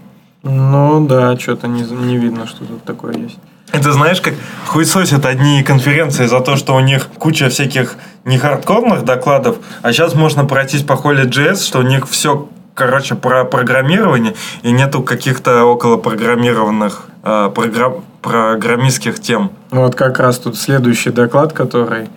[0.42, 3.38] Ну да, что-то не, не видно, что тут такое есть.
[3.73, 4.35] Это знаешь, как
[4.66, 10.14] хуесосят одни конференции за то, что у них куча всяких не хардкорных докладов, а сейчас
[10.14, 15.96] можно пройтись по HolyJS, что у них все, короче, про программирование, и нету каких-то около
[15.96, 19.50] программированных э, програ- программистских тем.
[19.70, 22.08] Ну, Вот как раз тут следующий доклад, который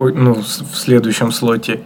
[0.00, 1.80] ну, в следующем слоте.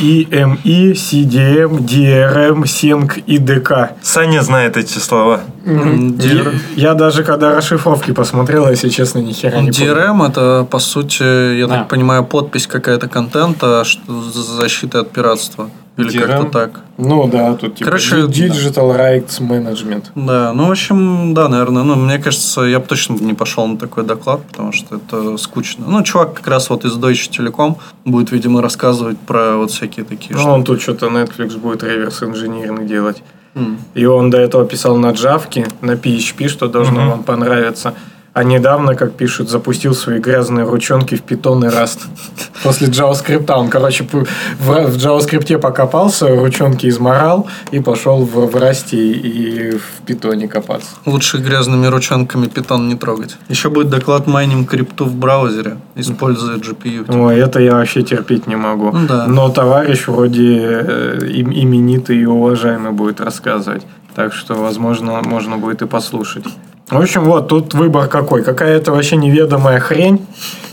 [0.00, 3.90] EME, CDM, DRM, Sync и DK.
[4.02, 5.40] Саня знает эти слова.
[5.64, 6.56] DRM.
[6.74, 9.70] Я, я даже когда расшифровки посмотрел, если честно, ни хера не.
[9.70, 11.78] DRM это, по сути, я Да.
[11.78, 15.70] так понимаю, подпись какая-то контента что, за защиты от пиратства.
[15.98, 16.26] Или DRM?
[16.26, 16.80] как-то так.
[16.96, 20.04] Ну да, тут типа Короче, Digital Rights Management.
[20.14, 21.82] Да, ну, в общем, да, наверное.
[21.82, 25.84] Ну, мне кажется, я бы точно не пошел на такой доклад, потому что это скучно.
[25.86, 27.76] Ну, чувак как раз вот из Deutsche Telekom
[28.06, 30.54] будет, видимо, рассказывать про вот всякие такие Ну, штуки.
[30.54, 33.22] он тут что-то Netflix будет реверс инжиниринг делать.
[33.54, 33.78] М.
[33.92, 37.10] И он до этого писал на Джавке, на PHP, что должно Мгм.
[37.10, 37.92] вам понравиться.
[38.34, 42.00] А недавно, как пишут, запустил свои грязные ручонки в Python и Rust.
[42.62, 43.50] После JavaScript.
[43.52, 50.48] Он, короче, в, JavaScript покопался, ручонки изморал и пошел в, в Rust и в Python
[50.48, 50.88] копаться.
[51.04, 53.36] Лучше грязными ручонками питон не трогать.
[53.48, 57.14] Еще будет доклад майнинг крипту в браузере, используя GPU.
[57.14, 58.92] Ой, это я вообще терпеть не могу.
[58.92, 59.26] Ну да.
[59.26, 63.82] Но товарищ вроде э, им- именитый и уважаемый будет рассказывать.
[64.14, 66.44] Так что, возможно, можно будет и послушать.
[66.88, 68.42] В общем, вот тут выбор какой.
[68.44, 70.26] Какая-то вообще неведомая хрень.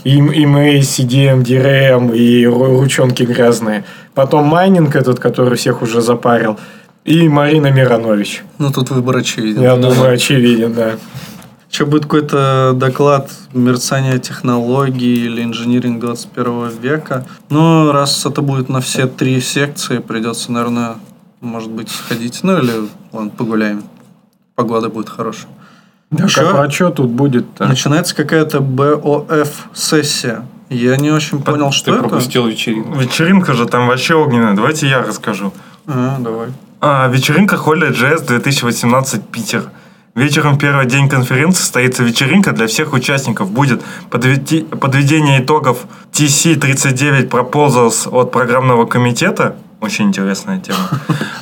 [0.04, 3.84] Им, имей, CDM, DRM и ру- ручонки грязные.
[4.14, 6.58] Потом майнинг этот, который всех уже запарил.
[7.04, 8.42] И Марина Миронович.
[8.58, 9.62] Ну, тут выбор очевиден.
[9.62, 10.96] Я думаю, очевиден, да.
[11.70, 17.26] Еще будет какой-то доклад мерцания технологий или инжиниринг 21 века.
[17.48, 20.96] Но раз это будет на все три секции, придется, наверное,
[21.40, 22.40] может быть, сходить.
[22.42, 22.72] Ну, или
[23.12, 23.84] ладно, погуляем.
[24.56, 25.48] Погода будет хорошая.
[26.10, 27.66] Так, Ещё а что тут будет-то?
[27.66, 30.42] Начинается какая-то БОФ-сессия.
[30.68, 32.08] Я не очень понял, что Ты это.
[32.08, 32.98] пропустил вечеринку.
[32.98, 34.54] Вечеринка же там вообще огненная.
[34.54, 35.52] Давайте я расскажу.
[35.86, 36.48] А, давай.
[36.80, 39.70] А, вечеринка Холли Джесс 2018 Питер.
[40.16, 43.50] Вечером первый день конференции состоится вечеринка для всех участников.
[43.50, 49.54] Будет подведи- подведение итогов TC39 Proposals от программного комитета.
[49.80, 50.78] Очень интересная тема.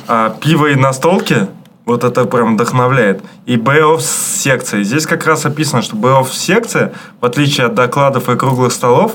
[0.07, 1.47] А, пиво и настолки.
[1.89, 3.23] Вот это прям вдохновляет.
[3.47, 4.83] И BOF секция.
[4.83, 9.13] Здесь как раз описано, что BOF секция, в отличие от докладов и круглых столов,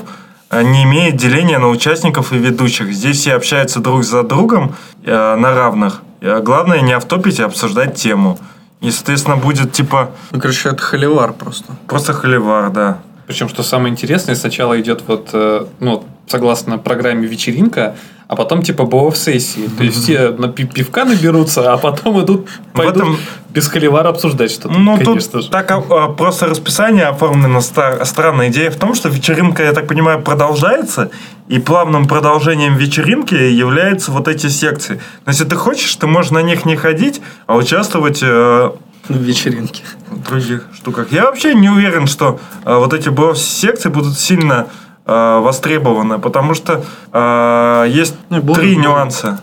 [0.49, 2.91] э, не имеет деления на участников и ведущих.
[2.91, 6.01] Здесь все общаются друг за другом э, на равных.
[6.19, 8.37] Э, Главное не автопить, а обсуждать тему.
[8.81, 11.71] И, соответственно, будет типа Ну, короче, это холивар просто.
[11.87, 12.97] просто холивар, да.
[13.25, 17.95] Причем, что самое интересное, сначала идет вот, э, ну, согласно программе вечеринка,
[18.27, 19.69] а потом типа БОВ сессии.
[19.77, 23.17] То есть все на пи- пивка наберутся, а потом идут, пойдут этом-
[23.49, 24.69] без холивара обсуждать что-то.
[24.77, 25.49] Ну, конечно тут же.
[25.49, 29.87] так а, а, просто расписание оформлено ста- странная идея в том, что вечеринка, я так
[29.87, 31.09] понимаю, продолжается,
[31.47, 34.99] и плавным продолжением вечеринки являются вот эти секции.
[35.25, 38.71] Но если ты хочешь, ты можешь на них не ходить, а участвовать э,
[39.07, 39.83] В вечеринке.
[40.09, 41.11] в других штуках.
[41.11, 44.67] Я вообще не уверен, что э, вот эти секции будут сильно
[45.05, 49.41] э, востребованы, потому что э, есть Ну, будут, три нюанса.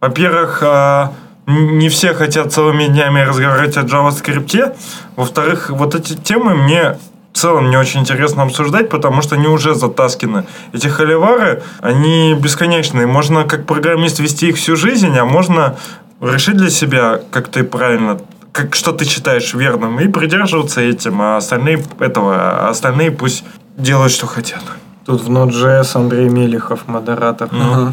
[0.00, 1.08] Во-первых, э,
[1.46, 4.76] не все хотят целыми днями разговаривать о JavaScript.
[5.16, 6.98] Во-вторых, вот эти темы мне
[7.32, 10.44] в целом не очень интересно обсуждать, потому что они уже затасканы.
[10.72, 13.06] Эти холивары, они бесконечные.
[13.06, 15.76] Можно как программист вести их всю жизнь, а можно
[16.20, 18.18] решить для себя, как ты правильно
[18.54, 23.44] как, что ты считаешь верным, и придерживаться этим, а остальные этого, а остальные пусть
[23.76, 24.62] делают, что хотят.
[25.04, 27.48] Тут в Node.js Андрей Мелехов, модератор.
[27.52, 27.92] Ага.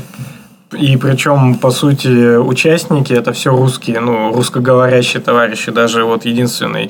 [0.80, 5.70] И причем, по сути, участники это все русские, ну, русскоговорящие товарищи.
[5.70, 6.90] Даже вот единственный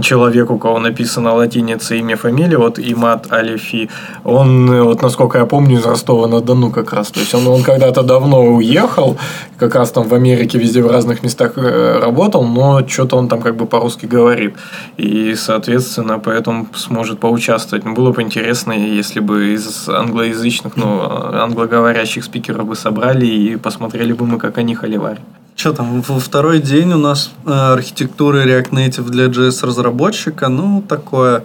[0.00, 3.90] человек, у кого написано латиница имя, фамилия, вот Имат Алифи,
[4.24, 7.10] он, вот насколько я помню, из Ростова-на-Дону как раз.
[7.10, 9.18] То есть он, он когда-то давно уехал,
[9.58, 13.42] как раз там в Америке везде в разных местах э, работал, но что-то он там
[13.42, 14.56] как бы по-русски говорит.
[14.96, 17.84] И, соответственно, поэтому сможет поучаствовать.
[17.84, 24.12] Ну, было бы интересно, если бы из англоязычных, ну, англоговорящих спикеров бы собрали и посмотрели
[24.12, 25.20] бы мы, как они холиварят.
[25.56, 31.42] Что там, во второй день у нас э, архитектура React Native для JS-разработчика, ну, такое.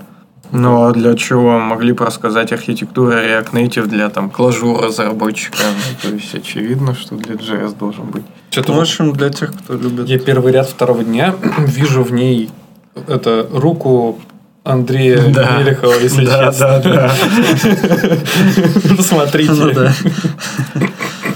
[0.52, 1.58] Ну, а для чего?
[1.58, 5.58] Могли бы рассказать архитектуру React Native для там клажу разработчика.
[5.64, 8.24] Ну, то есть, очевидно, что для JS должен быть.
[8.52, 10.08] Что-то Ну, в общем, для тех, кто любит.
[10.08, 12.52] я первый ряд второго дня вижу в ней
[13.08, 14.20] это руку
[14.64, 15.58] Андрея Да.
[15.58, 16.82] Мелехова, если Да, честно.
[16.84, 17.12] да,
[18.96, 19.02] да.
[19.02, 19.52] Смотрите.
[19.54, 19.92] Ну да.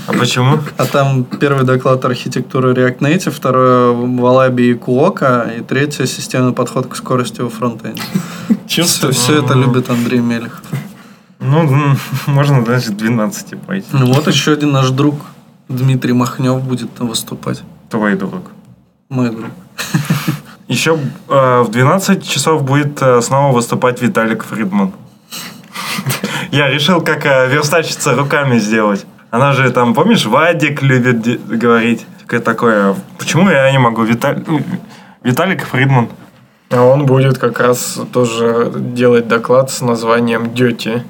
[0.08, 0.60] А почему?
[0.78, 6.88] А там первый доклад архитектуры React Native, второй Wallaby и Kuoka, и третий системный подход
[6.88, 8.02] к скорости во фронтенде.
[8.68, 10.62] Все, все это любит Андрей Мелехов.
[11.40, 11.96] Ну,
[12.28, 13.88] можно, значит, 12 пойти.
[13.92, 15.16] Ну вот еще один наш друг
[15.70, 17.64] Дмитрий Махнев будет там выступать.
[17.90, 18.52] Твой друг.
[19.10, 19.52] Мой друг.
[20.68, 24.92] Еще э, в 12 часов будет э, снова выступать Виталик Фридман.
[26.52, 29.06] Я решил, как э, верстальщица руками сделать.
[29.30, 32.06] Она же там, помнишь, Вадик любит говорить.
[32.22, 32.96] Такое такое.
[33.18, 34.04] Почему я не могу?
[34.04, 34.62] Виталь- ну,
[35.24, 36.10] Виталик Фридман.
[36.70, 41.04] А он будет как раз тоже делать доклад с названием Дети.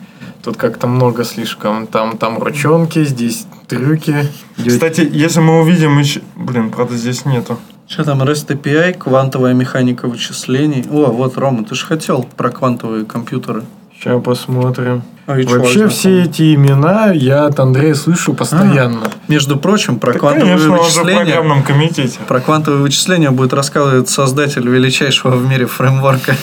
[0.44, 1.88] Тут как-то много слишком.
[1.88, 4.30] Там, там ручонки, здесь трюки.
[4.58, 4.70] Дёти.
[4.70, 6.22] Кстати, если мы увидим еще...
[6.36, 7.58] Блин, правда, здесь нету.
[7.88, 10.86] Что там, REST API, квантовая механика вычислений.
[10.92, 13.64] О, вот, Рома, ты же хотел про квантовые компьютеры.
[14.00, 15.02] Сейчас посмотрим.
[15.26, 19.12] А чё, Вообще все эти имена я от Андрея слышу постоянно.
[19.28, 21.16] Между прочим, про Так, квантовые конечно, он же в вычисления...
[21.18, 22.20] программном комитете.
[22.28, 26.36] Про квантовые вычисления будет рассказывать создатель величайшего в мире фреймворка.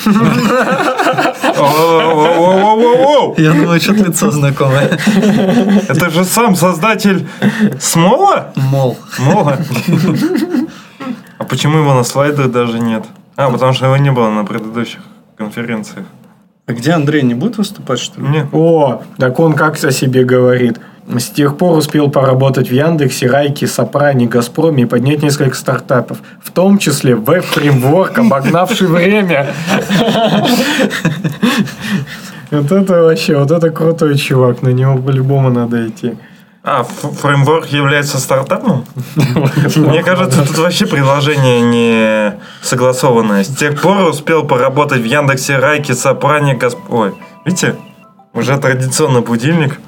[3.39, 4.99] Я думаю, что лицо знакомое.
[5.89, 7.27] Это же сам создатель
[7.81, 8.53] Смола?
[8.57, 8.99] Мол.
[9.19, 9.59] Мола?
[11.39, 13.05] А почему его на слайдах даже нет?
[13.37, 15.01] А, потому что его не было на предыдущих
[15.37, 16.05] конференциях.
[16.67, 18.27] А где Андрей не будет выступать, что ли?
[18.27, 18.47] Нет.
[18.53, 20.81] О, так он как о себе говорит.
[21.07, 26.23] С тех пор успел поработать в Яндексе, Райке, Сопране, Газпроме и поднять несколько стартапов.
[26.43, 29.49] В том числе веб-фреймворк, обогнавший время.
[32.51, 34.63] Вот это вообще, вот это крутой чувак.
[34.63, 36.15] На него по-любому надо идти.
[36.67, 38.87] А, фреймворк является стартапом?
[39.77, 43.45] Мне кажется, тут вообще предложение не согласованное.
[43.45, 46.79] С тех пор успел поработать в Яндексе, Райке, Сопране, Газп...
[46.89, 47.77] Ой, видите?
[48.33, 49.79] Уже традиционный будильник.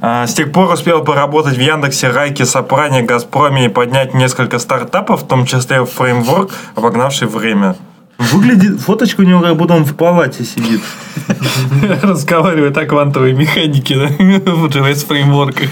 [0.00, 5.22] А, с тех пор успел поработать в Яндексе, Райке, Сопране, Газпроме и поднять несколько стартапов,
[5.22, 7.76] в том числе фреймворк, обогнавший время.
[8.20, 10.80] Выглядит, фоточка у него как будто он в палате сидит.
[12.02, 14.06] Разговаривает о квантовой механике, да?
[14.52, 15.70] В JS фреймворках.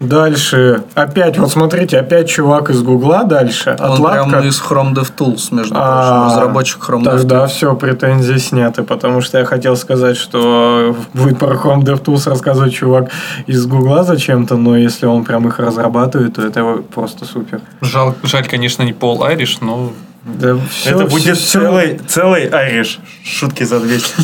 [0.00, 0.84] Дальше.
[0.94, 3.70] Опять, вот смотрите, опять чувак из Гугла дальше.
[3.80, 4.46] Он прям Отладка.
[4.46, 7.48] из Chrome DevTools, между А, прочим, разработчик Chrome Тогда DevTools.
[7.48, 13.10] все, претензии сняты, потому что я хотел сказать, что будет про Chrome DevTools рассказывать чувак
[13.48, 17.60] из Гугла зачем-то, но если он прям их разрабатывает, то это просто супер.
[17.80, 19.90] Жаль, жаль, конечно, не Пол Айриш, но
[20.24, 22.98] Да всё- Это будет всё- целый, целый Айриш.
[23.24, 24.14] Шутки за 200.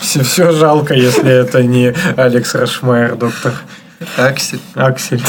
[0.00, 3.52] Все, все жалко, если это не Алекс Раушмайер, доктор
[4.18, 4.60] Аксель.
[4.74, 5.22] Аксель.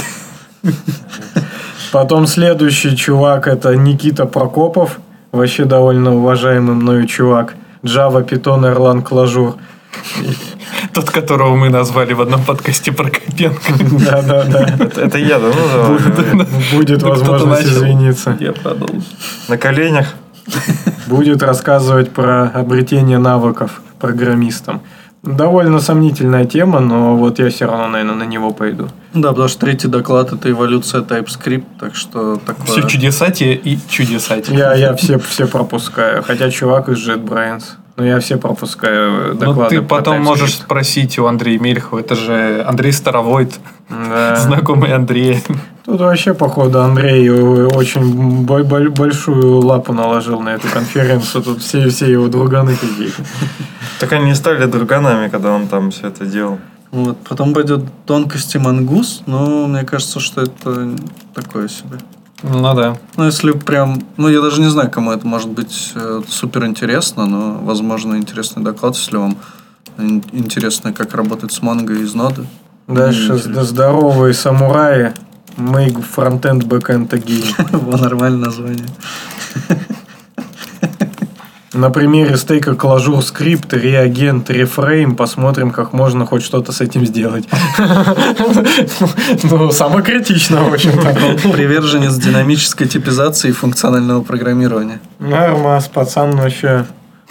[1.92, 5.00] Потом следующий чувак это Никита Прокопов,
[5.32, 7.56] вообще довольно уважаемый мною чувак.
[7.84, 9.56] Java, Python, Erlang, Clojure.
[10.98, 13.62] Тот, которого мы назвали в одном подкасте про Копенко.
[14.00, 14.64] Да-да-да.
[14.80, 15.52] Это, это я, да?
[16.74, 18.36] Будет Ну, возможность извиниться.
[18.40, 19.04] Я продолжу.
[19.48, 20.08] На коленях.
[21.06, 24.82] Будет рассказывать про обретение навыков программистам.
[25.22, 28.88] Довольно сомнительная тема, но вот я все равно, наверное, на него пойду.
[29.14, 32.66] Да, потому что третий доклад это эволюция TypeScript, так что такое...
[32.66, 34.58] Все чудесатие и чудесатие.
[34.58, 36.24] Я, я все, все пропускаю.
[36.24, 37.64] Хотя чувак из JetBrains.
[37.98, 42.00] Но я все пропускаю Ну, доклады ты про потом можешь спросить у Андрея Мельхова.
[42.00, 44.36] Это же Андрей Старовойт, Да.
[44.46, 45.42] знакомый Андрея.
[45.84, 51.44] Тут вообще, походу, Андрей очень бо- бо- большую лапу наложил на эту конференцию.
[51.44, 53.24] Тут все, все его друганы какие-то.
[54.00, 56.60] Так они стали друганами, когда он там все это делал.
[56.92, 57.18] Вот.
[57.28, 60.92] Потом пойдет тонкости мангус, но мне кажется, что это
[61.34, 61.98] такое себе.
[62.44, 62.98] Ну да.
[63.16, 64.02] Ну, если прям...
[64.18, 65.94] Ну, я даже не знаю, кому это может быть
[66.30, 69.38] супер интересно, но, возможно, интересный доклад, если вам
[69.98, 72.46] ин- интересно, как работать с манго из ноды.
[72.88, 75.14] Дальше здоровые самураи.
[75.58, 77.44] Make frontend backend again.
[77.72, 78.86] Во, нормальное название.
[81.78, 87.48] На примере стейка клажур скрипт, реагент, рефрейм посмотрим, как можно хоть что-то с этим сделать.
[89.44, 91.50] Ну, самокритично, в общем-то.
[91.52, 95.00] Приверженец динамической типизации и функционального программирования.
[95.20, 96.86] Нормас, пацан вообще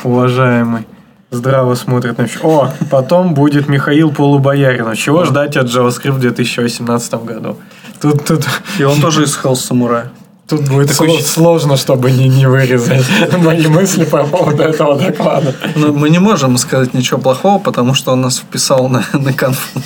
[0.05, 0.87] уважаемый.
[1.31, 2.29] Здраво смотрит на.
[2.43, 4.97] О, потом будет Михаил Полубояринов.
[4.97, 7.57] Чего ждать от JavaScript в 2018 году?
[8.01, 8.47] Тут, тут,
[8.79, 10.07] И он тоже из Hell Samurai.
[10.49, 13.05] Тут будет Такой щ- сложно, чтобы не, не вырезать
[13.39, 15.55] мои мысли по поводу этого доклада.
[15.77, 19.81] Но мы не можем сказать ничего плохого, потому что он нас вписал на, на конфу.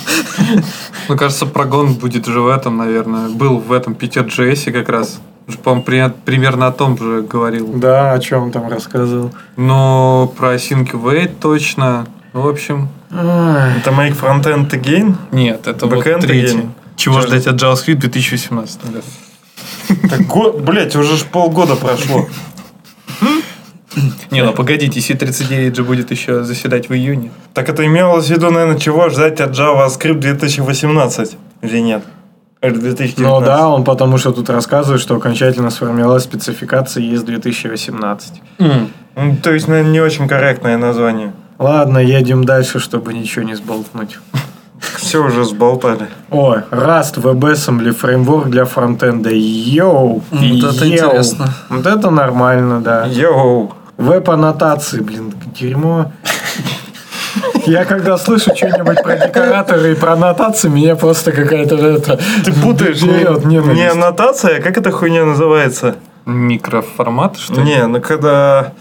[1.09, 3.29] Мне кажется, прогон будет уже в этом, наверное.
[3.29, 5.19] Был в этом Питер Джесси как раз.
[5.63, 7.67] По-моему, при- примерно о том же говорил.
[7.75, 9.31] Да, о чем там рассказывал.
[9.57, 12.05] Но про Async Wait точно.
[12.33, 15.15] Ну, в общем, Это Make Frontend Again?
[15.31, 16.57] нет, это Backend вот третий.
[16.57, 16.69] again.
[16.95, 19.03] Чего ждать от JavaScript в 2018 году?
[20.11, 20.51] Так, го...
[20.51, 22.27] блять, уже ж полгода прошло.
[24.29, 27.31] Не, ну погодите, C39 же будет еще заседать в июне.
[27.53, 31.37] Так это имелось в виду, наверное, чего ждать от JavaScript 2018?
[31.61, 32.03] Или нет?
[32.61, 33.19] Или 2019?
[33.19, 38.41] Ну да, он потому что тут рассказывает, что окончательно сформировалась спецификация ES 2018.
[38.59, 41.31] Ну, то есть, наверное, не очень корректное название.
[41.57, 44.17] Ладно, едем дальше, чтобы ничего не сболтнуть.
[45.11, 46.07] Все уже сболтали.
[46.29, 49.29] О, Rust, WebAssembly, фреймворк для фронтенда.
[49.33, 50.23] Йоу!
[50.31, 51.09] Вот это йоу.
[51.09, 51.49] интересно.
[51.67, 53.07] Вот это нормально, да.
[53.07, 53.73] Йоу.
[53.97, 56.13] Веб-аннотации, блин, дерьмо.
[57.65, 62.17] Я когда слышу что-нибудь про декораторы и про аннотации, меня просто какая-то это...
[62.45, 65.95] Ты путаешь берет не, не аннотация, а как эта хуйня называется?
[66.25, 67.63] Микроформат, что ли?
[67.63, 68.71] Не, ну когда...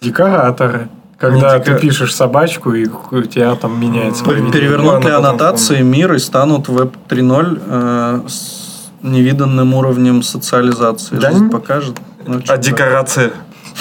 [0.00, 0.88] Декораторы.
[1.18, 4.52] Когда ты пишешь собачку, и у тебя там меняется поведение.
[4.52, 11.16] Перевернут ли аннотации мир и станут Web 3.0 э, с невиданным уровнем социализации?
[11.16, 11.96] Да Жизнь покажет.
[12.26, 12.58] Ну, А что-то.
[12.62, 13.32] декорации?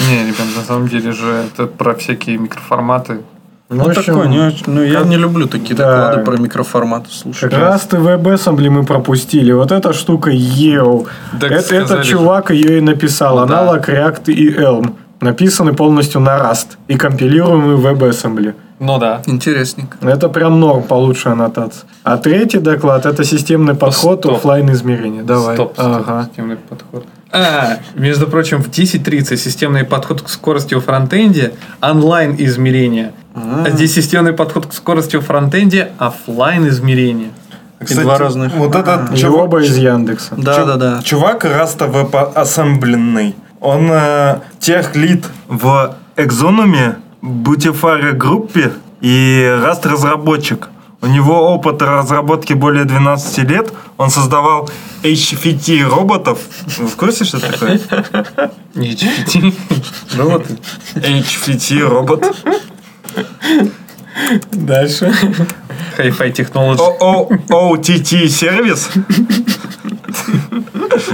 [0.10, 3.22] Не, ребят, на самом деле же это про всякие микроформаты.
[3.70, 6.08] Ну, Ну, общем, такое, не очень- ну, я как- не люблю такие Да.
[6.10, 7.52] доклады про микроформаты слушать.
[7.52, 9.52] Как раз ты WebAssembly мы пропустили.
[9.52, 11.06] Вот эта штука EO.
[11.40, 13.36] Так Это, этот чувак ее и написал.
[13.36, 13.44] Да.
[13.44, 14.96] Аналог React и Elm.
[15.22, 16.78] Написаны полностью на Rust.
[16.88, 18.54] И компилируемый в WebAssembly.
[18.80, 19.24] Ну да.
[19.26, 19.98] Интересненько.
[20.08, 21.86] Это прям норм получше аннотация.
[22.04, 24.36] А третий доклад это системный подход стоп.
[24.36, 25.24] оффлайн измерения.
[25.24, 25.56] Давай.
[25.56, 26.26] Стоп, стоп, Ага.
[26.30, 27.06] системный подход.
[27.32, 33.12] А, между прочим, в 10.30 системный подход к скорости во фронтенде онлайн измерения.
[33.34, 37.32] А здесь системный подход к скорости во фронтенде оффлайн измерения.
[37.88, 38.54] И два разных.
[38.54, 40.36] Вот этот И чувак, оба из Яндекса.
[40.38, 41.02] Да, да, да.
[41.04, 41.86] чувак Rust а
[42.36, 43.36] ассембленный.
[43.60, 50.70] Он э, tech lead в Exonum, Bitfury группе и Rust разработчик.
[51.02, 53.72] У него опыт разработки более 12 лет.
[53.98, 54.70] Он создавал
[55.04, 56.40] HFT роботов.
[56.78, 57.80] Вы в курсе, что такое?
[58.74, 59.54] HTTP.
[60.14, 60.46] Ну вот,
[60.96, 62.36] HFT робот.
[64.52, 65.12] Дальше.
[65.98, 66.80] Hi-Fi Technology.
[67.50, 68.90] OTT сервис.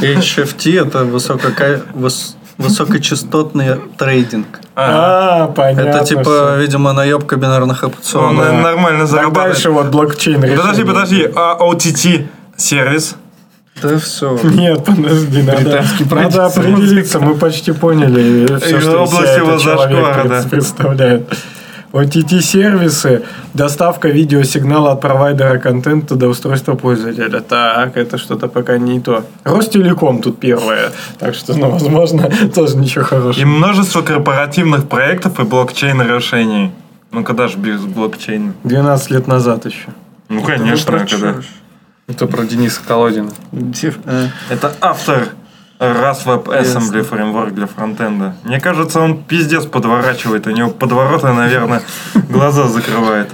[0.02, 4.60] HFT это высокока- выс- высокочастотный трейдинг.
[4.76, 5.90] А, понятно.
[5.90, 8.46] это типа, видимо, наебка бинарных Он опционов.
[8.46, 9.54] э, нормально Так зарабатывает.
[9.54, 10.86] дальше вот блокчейн Подожди, решение.
[10.86, 11.30] подожди.
[11.36, 12.28] А OTT
[12.58, 13.16] сервис?
[13.82, 14.40] Да все.
[14.44, 17.20] Нет, подожди, надо, надо определиться.
[17.20, 20.44] Мы почти поняли все, И что область из себя его этот человек да.
[20.50, 21.30] представляет.
[21.94, 23.24] OTT-сервисы,
[23.54, 27.40] доставка видеосигнала от провайдера контента до устройства пользователя.
[27.42, 29.24] Так, это что-то пока не то.
[29.44, 30.92] Ростелеком тут первое.
[31.20, 33.46] Так что, ну, возможно, тоже ничего И хорошего.
[33.46, 36.72] множество корпоративных проектов и блокчейн-решений.
[37.12, 38.54] Ну, когда же без блокчейна?
[38.64, 39.90] 12 лет назад еще.
[40.30, 41.36] Ну, конечно, когда.
[42.08, 43.30] Это про Дениса Колодина.
[44.50, 45.30] Это автор
[45.92, 48.36] раз Web Assembly фреймворк для фронтенда.
[48.44, 50.48] Мне кажется, он пиздец подворачивает.
[50.48, 51.82] У него подвороты, наверное,
[52.30, 53.30] глаза закрывает.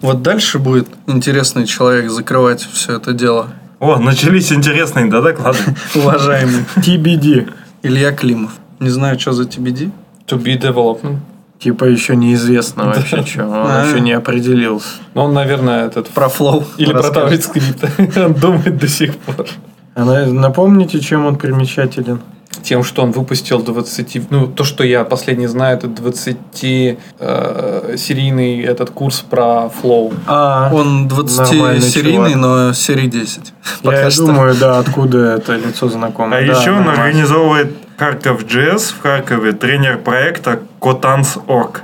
[0.00, 3.48] Вот дальше будет интересный человек закрывать все это дело.
[3.80, 5.58] О, начались интересные, да, доклады?
[5.94, 7.52] Уважаемый TBD.
[7.82, 8.52] Илья Климов.
[8.78, 9.90] Не знаю, что за TBD.
[10.28, 11.18] To be development.
[11.58, 13.44] Типа еще неизвестно вообще, что.
[13.46, 13.86] Он А.
[13.86, 14.88] еще не определился.
[15.14, 16.08] Ну, он, наверное, этот...
[16.08, 16.64] Про флоу.
[16.76, 17.00] Или про.
[17.02, 18.24] TypeScript.
[18.24, 19.46] Он думает до сих пор.
[19.94, 22.20] А на- напомните, чем он примечателен?
[22.62, 24.30] Тем, что он выпустил 20...
[24.30, 30.12] Ну, то, что я последний знаю, это 20-серийный этот курс про Flow.
[30.26, 32.36] А, Он Нормальный 20-серийный, чувак.
[32.36, 33.52] но серии 10.
[33.82, 34.26] я что.
[34.26, 36.44] думаю, да, откуда это лицо знакомое.
[36.44, 41.82] А Да, еще он организовывает Харьков JS в Харькове, тренер проекта Котанс.орг.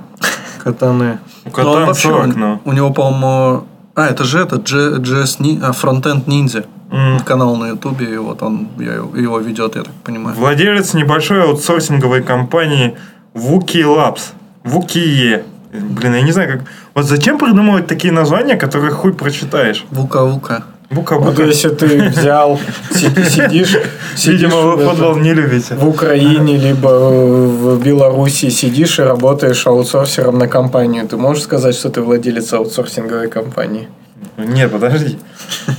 [0.62, 1.18] Катаны.
[1.44, 2.60] У Ну, Котанс.орг, ну.
[2.64, 3.64] у него, по-моему...
[3.94, 5.72] А, это же этот JS, а,
[6.26, 6.58] Ninja.
[6.58, 6.64] М.
[7.26, 10.36] Канал на Ютубе, и вот он я его- его ведет, я так понимаю.
[10.36, 12.96] Владелец небольшой аутсорсинговой компании
[13.34, 14.32] Wookie Labs.
[14.64, 15.42] Wookie.
[15.72, 16.60] Блин, я не знаю, как...
[16.94, 19.84] Вот зачем придумывать такие названия, которые хуй прочитаешь?
[19.90, 20.62] Вука-вука.
[20.90, 22.58] Бука Вот если ты взял,
[22.90, 23.76] си- сидишь,
[24.24, 25.74] Видимо, вы футбол не любите.
[25.74, 31.90] в Украине, либо в Беларуси сидишь и работаешь аутсорсером на компанию, ты можешь сказать, что
[31.90, 33.88] ты владелец аутсорсинговой компании?
[34.38, 35.18] Нет, подожди.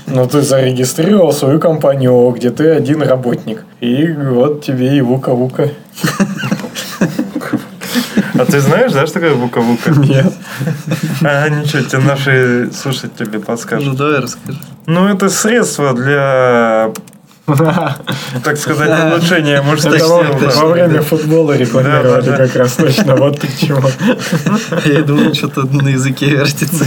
[0.08, 3.64] Ну, ты зарегистрировал свою компанию, где ты один работник.
[3.80, 5.70] И вот тебе и вука-вука.
[8.34, 9.60] А ты знаешь, да, что такое Бука?
[10.00, 10.34] Нет.
[11.24, 13.96] А, ничего, тебе наши слушатели Ну, подскажут.
[13.98, 14.58] давай расскажи.
[14.86, 16.92] Ну, это средство для,
[18.44, 20.24] так сказать, улучшения мужских сил.
[20.56, 22.48] во, время футбола рекламировали Да, да, да.
[22.48, 23.16] как раз точно.
[23.16, 23.88] Вот ты чему.
[24.86, 26.86] Я думаю, что-то на языке вертится.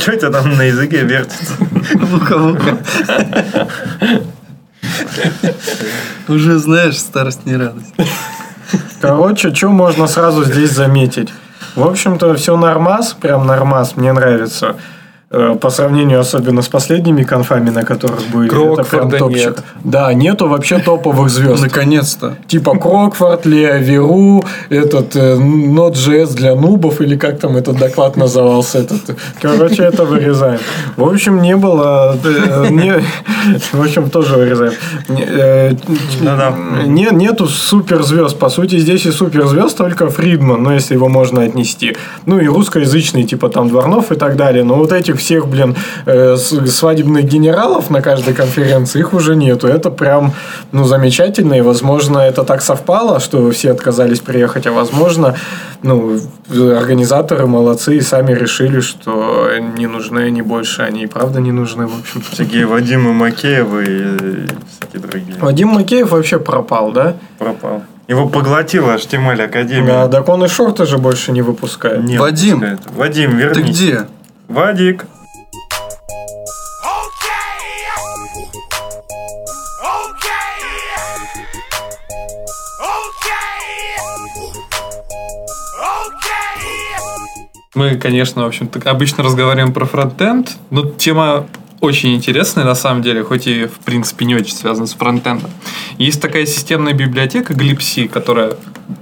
[0.00, 1.52] Что тебя там на языке вертится?
[1.94, 2.78] Вука-вука.
[6.28, 7.94] Уже знаешь, старость не радость.
[9.00, 11.28] Короче, что можно сразу здесь заметить?
[11.74, 14.76] В общем-то, все нормас, прям нормас, мне нравится.
[15.34, 18.48] Э, По сравнению особенно с последними конфами, на которых были.
[18.48, 19.46] это Крокфорда топчик.
[19.46, 19.58] нет.
[19.84, 21.62] Да, нету вообще топовых звезд.
[21.68, 22.36] Наконец-то.
[22.48, 28.78] Типа Крокфорд, Леоверу, этот э, Node.js для нубов, или как там этот доклад назывался.
[28.80, 29.16] Этот.
[29.40, 30.60] Короче, это вырезаем.
[30.96, 32.16] В общем, не было...
[32.24, 33.02] э, не-
[33.72, 34.72] в общем, тоже вырезаем.
[35.08, 35.72] Не- э,
[37.12, 38.38] нету суперзвезд.
[38.38, 41.96] По сути, здесь и суперзвезд только Фридман, ну, если его можно отнести.
[42.26, 44.64] Ну, и русскоязычные, типа там Дворнов и так далее.
[44.64, 45.74] Но вот этих всех, блин,
[46.06, 49.66] э, свадебных генералов на каждой конференции, их уже нету.
[49.68, 50.32] Это прям,
[50.72, 55.34] ну, замечательно, и, возможно, это так совпало, что все отказались приехать, а возможно,
[55.82, 56.18] ну,
[56.50, 59.48] организаторы молодцы и сами решили, что
[59.78, 64.46] не нужны они больше, они и правда не нужны, в общем Всякие Вадимы Макеевы и
[64.80, 65.36] всякие другие.
[65.40, 67.14] Вадим Макеев вообще пропал, да?
[67.38, 67.82] Пропал.
[68.08, 70.08] Его поглотила HTML Да, Академия.
[70.08, 72.02] так он и шорты же больше не выпускает.
[72.04, 72.80] Не Вадим, выпускает.
[72.96, 73.76] Вадим, Ты вернись.
[73.78, 74.00] где?
[74.52, 75.06] Вадик.
[87.74, 91.46] Мы, конечно, в общем-то, обычно разговариваем про фронтенд, но тема
[91.82, 95.50] очень интересная на самом деле, хоть и в принципе не очень связана с фронтендом.
[95.98, 98.52] Есть такая системная библиотека Glibc, которая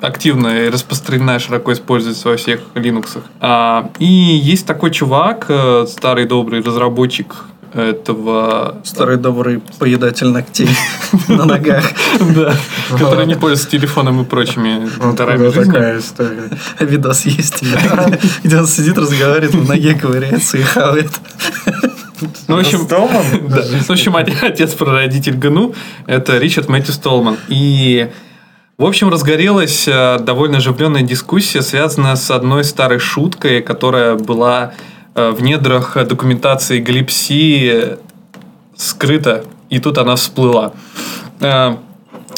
[0.01, 3.19] активно и распространена и широко используется во всех Linux.
[3.41, 10.69] А, и есть такой чувак, э, старый добрый разработчик этого Старый добрый поедатель ногтей
[11.29, 11.85] на ногах.
[12.35, 12.55] да,
[12.91, 15.65] который не пользуется телефоном и прочими дарами жизни.
[15.65, 16.51] такая история.
[16.81, 17.63] Видос есть,
[18.43, 21.11] где он сидит, разговаривает, на ноге ковыряется и хавает.
[22.49, 23.25] Ну, в общем, Столман?
[23.49, 23.63] Да.
[23.63, 25.75] В общем, отец- отец-прародитель ГНУ–
[26.07, 27.37] это Ричард Мэтью Столман.
[27.49, 28.11] И,
[28.79, 34.73] в общем, разгорелась э, довольно оживленная дискуссия, связанная с одной старой шуткой, которая была
[35.15, 37.97] э, в недрах документации Глипси
[38.77, 40.73] скрыта, и тут она всплыла.
[41.41, 41.77] Э,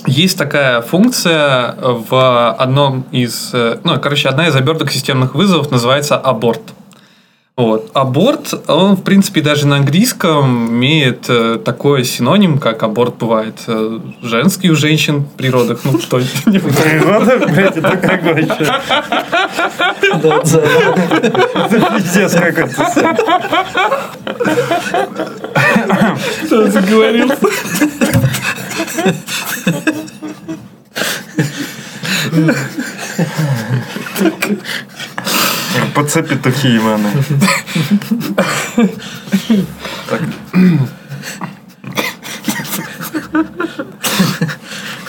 [0.06, 3.52] Есть такая функция в одном из...
[3.52, 6.60] Ну, короче, одна из оберток системных вызовов называется аборт.
[7.54, 7.90] Вот.
[7.92, 14.00] Аборт, он, в принципе, даже на английском имеет э, такой синоним, как аборт бывает э,
[14.22, 15.80] женский у женщин при родах.
[15.84, 18.72] Ну, кто не Природа, блядь, это как вообще?
[21.70, 23.06] Это пиздец какой-то.
[26.46, 27.36] Кто заговорился?
[35.94, 37.10] Паце петухи, Иваны.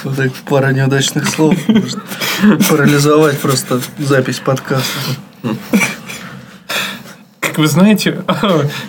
[0.03, 1.99] Вот так пара неудачных слов может
[2.69, 4.99] парализовать просто запись подкаста.
[7.39, 8.23] Как вы знаете,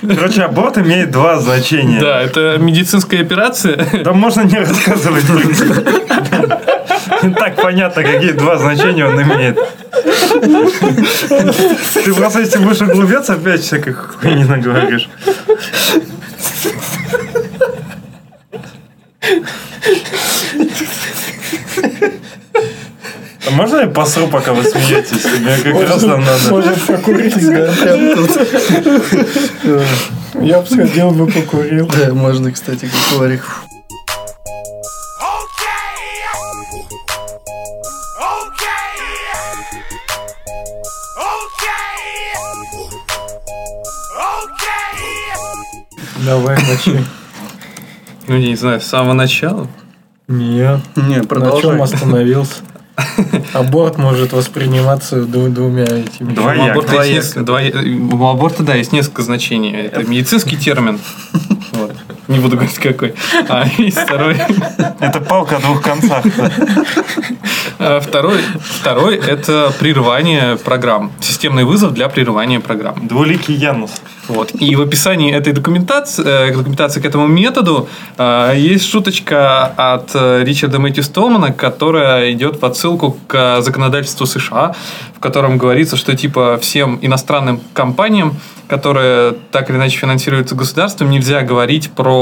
[0.03, 2.01] Короче, аборт имеет два значения.
[2.01, 4.03] да, это медицинская операция.
[4.03, 5.25] Да можно не рассказывать.
[7.39, 9.59] Так понятно, какие два значения он имеет.
[11.95, 15.09] Ты просто, если будешь углубляться, опять всякой хуйни наговоришь.
[23.47, 25.25] А можно я посру, пока вы смеетесь?
[25.25, 26.51] Мне как раз там надо.
[26.51, 27.37] Может, покурить?
[30.41, 31.87] Я бы сходил бы покурил.
[31.89, 33.41] Да, можно, кстати, как говорить.
[46.25, 47.05] Давай, мочи.
[48.27, 49.69] Ну, я не знаю, с самого начала.
[50.29, 50.81] Нет.
[50.97, 51.79] Не, На чем продолжай.
[51.79, 52.55] остановился?
[53.53, 56.33] Аборт может восприниматься дву- двумя этими.
[56.33, 56.71] Двояк.
[56.71, 57.73] аборта, есть Двояко.
[57.75, 59.73] несколько, двоя- у аборта, да, есть несколько значений.
[59.73, 60.99] Это медицинский термин.
[61.73, 61.93] Вот.
[62.29, 63.15] Не буду говорить какой.
[63.49, 64.37] А есть второй.
[65.01, 66.25] Это палка о двух концах.
[67.79, 71.13] А Второй, второй– это прерывание программ.
[71.21, 73.07] Системный вызов для прерывания программ.
[73.07, 73.91] Двуликий Янус.
[74.29, 74.53] Вот.
[74.59, 80.45] И в описании этой документации, э, документации к этому методу э, есть шуточка от э,
[80.45, 84.75] Ричарда Мэтью Столмана, которая идет в отсылку к законодательству США,
[85.17, 91.43] в котором говорится, что типа всем иностранным компаниям, которые так или иначе финансируются государством, нельзя
[91.43, 92.14] говорить про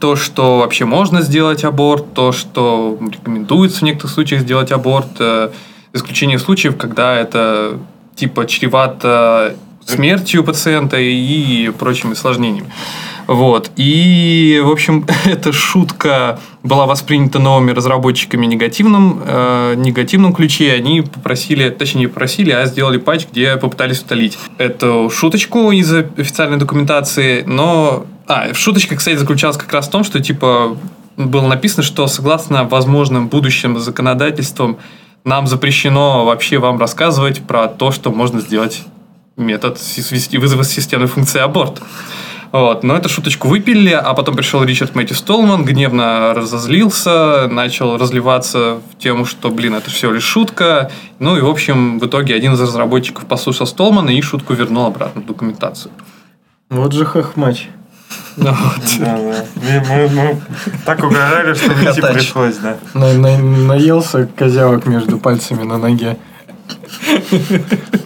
[0.00, 5.50] то, что вообще можно сделать аборт, то, что рекомендуется в некоторых случаях сделать аборт, э,
[5.92, 7.78] за исключением случаев, когда это
[8.14, 12.70] типа чревато смертью пациента и прочими осложнениями.
[13.26, 13.70] Вот.
[13.76, 20.72] И, в общем, эта шутка была воспринята новыми разработчиками в негативном, э, негативном ключе.
[20.72, 26.58] Они попросили, точнее, не попросили, а сделали патч, где попытались удалить эту шуточку из официальной
[26.58, 27.44] документации.
[27.46, 28.06] Но...
[28.28, 30.76] А, шуточка, кстати, заключалась как раз в том, что, типа,
[31.16, 34.78] было написано, что согласно возможным будущим законодательствам
[35.24, 38.84] нам запрещено вообще вам рассказывать про то, что можно сделать
[39.36, 39.78] метод
[40.32, 41.80] вызова системной функции аборт.
[42.52, 42.82] Вот.
[42.82, 48.98] Но эту шуточку выпили, а потом пришел Ричард Мэтью Столман, гневно разозлился, начал разливаться в
[48.98, 50.90] тему, что, блин, это все лишь шутка.
[51.18, 55.22] Ну и, в общем, в итоге один из разработчиков послушал Столмана и шутку вернул обратно
[55.22, 55.92] в документацию.
[56.70, 57.68] Вот же хохмач.
[58.36, 58.56] Да,
[59.00, 59.18] да.
[59.56, 60.40] Мы, мы- мы
[60.84, 62.76] так угорали, что идти пришлось, да.
[62.94, 66.16] На- на- наелся козявок между пальцами на ноге.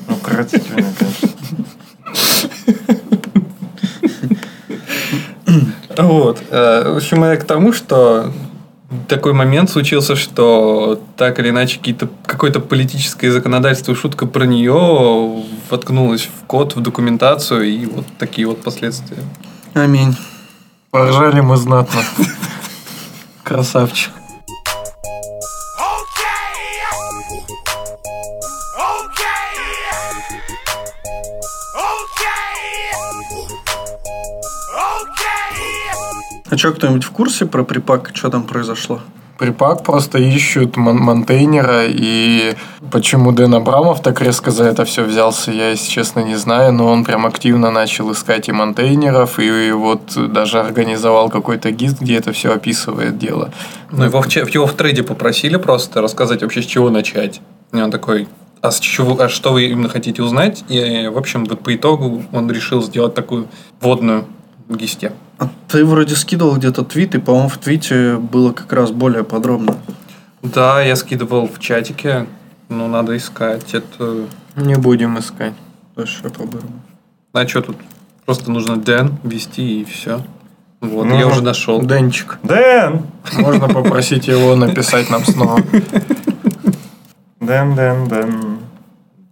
[0.08, 1.28] Отвратительно, конечно.
[5.98, 6.42] Вот.
[6.50, 8.32] э, В общем, я к тому, что
[9.08, 16.22] такой момент случился, что так или иначе какие-то, какое-то политическое законодательство, шутка про нее воткнулась
[16.22, 19.18] в код, в документацию, и вот такие вот последствия.
[19.74, 20.16] Аминь.
[20.90, 22.02] Поржали мы знатно.
[23.42, 24.12] Красавчик.
[36.50, 38.10] А что, кто-нибудь в курсе про припак?
[38.12, 39.00] Что там произошло?
[39.42, 42.54] Припак просто ищут мон- монтейнера, и
[42.92, 46.86] почему Дэн Абрамов так резко за это все взялся, я, если честно, не знаю, но
[46.86, 52.30] он прям активно начал искать и монтейнеров, и вот даже организовал какой-то гид, где это
[52.32, 53.50] все описывает дело.
[53.90, 57.40] Ну, его в, его в трейде попросили просто рассказать вообще, с чего начать.
[57.72, 58.28] И он такой,
[58.60, 60.62] а, с чего, а что вы именно хотите узнать?
[60.68, 63.48] И, в общем, вот по итогу он решил сделать такую
[63.80, 64.24] водную
[64.76, 65.12] гисте.
[65.38, 69.76] А ты вроде скидывал где-то твит, и, по-моему, в твите было как раз более подробно.
[70.42, 72.26] Да, я скидывал в чатике,
[72.68, 73.74] но надо искать.
[73.74, 74.26] Это...
[74.56, 75.54] Не будем искать.
[75.96, 76.82] Дальше попробуем.
[77.32, 77.76] А что тут?
[78.26, 80.20] Просто нужно Дэн ввести и все.
[80.80, 81.80] Вот, Ну, я уже нашел.
[81.80, 83.02] Денчик, Дэн!
[83.38, 85.60] можно попросить его написать нам снова.
[87.40, 88.58] Дэн, Дэн, Дэн.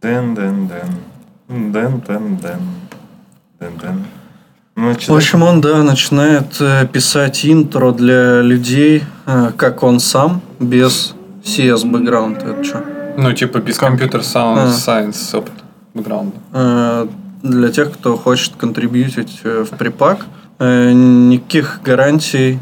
[0.00, 1.72] Дэн, Дэн, Дэн.
[1.72, 2.60] Дэн, Дэн, Дэн.
[3.58, 4.04] Дэн, Дэн.
[4.80, 10.40] Ну, В общем, он, да, начинает э, писать интро для людей, э, как он сам,
[10.58, 11.14] без
[11.44, 12.46] CS background а.
[12.46, 12.84] Это что?
[13.18, 14.22] Ну, типа без компьютер А.
[14.22, 15.52] sound science опыт
[15.94, 17.08] бэкграунда.
[17.42, 20.26] Для тех, кто хочет contribut ить э, в Prepack,
[20.58, 22.58] никаких гарантий,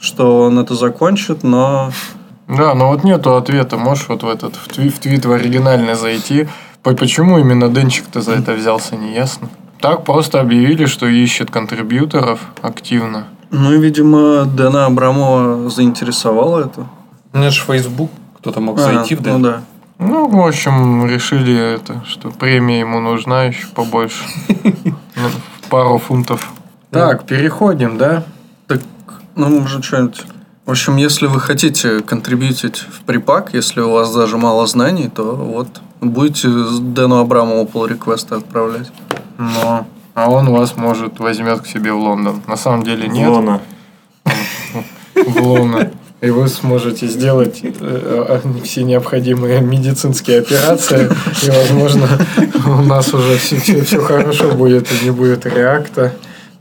[0.00, 1.90] что он это закончит, но
[2.48, 3.76] Да, но вот нету ответа.
[3.76, 6.48] Можешь вот в этот в, тви- в твит в оригинальный зайти.
[6.82, 9.48] По- Почему именно Денчик-то за это взялся, не ясно.
[9.80, 13.26] Так просто объявили, что ищет контрибьюторов активно.
[13.50, 16.86] Ну и, видимо, Дэна Абрамова заинтересовало это.
[17.32, 19.42] У меня же Facebook, кто-то мог А, зайти в Ну Дэн.
[19.42, 19.62] да.
[19.98, 24.24] Ну, в общем, решили это, что премия ему нужна еще побольше.
[24.84, 25.28] Ну,
[25.62, 26.50] в Пару фунтов.
[26.90, 28.24] Так, переходим, да?
[28.66, 28.80] Так,
[29.36, 30.24] ну, может, что-нибудь...
[30.70, 35.34] В общем, если вы хотите контрибьютить в припак, если у вас даже мало знаний, то
[35.34, 35.66] вот
[36.00, 38.92] будете Дэну Абрамову pull реквесты отправлять.
[39.36, 39.84] Но.
[40.14, 42.40] А он вас, может, возьмет к себе в Лондон.
[42.46, 43.28] На самом деле нет.
[43.28, 43.60] Лона.
[45.16, 45.88] в Лондон.
[46.20, 51.10] И вы сможете сделать э, э, все необходимые медицинские операции.
[51.42, 52.06] И, возможно,
[52.64, 54.86] у нас уже все, хорошо будет.
[54.92, 56.12] И не будет реакта.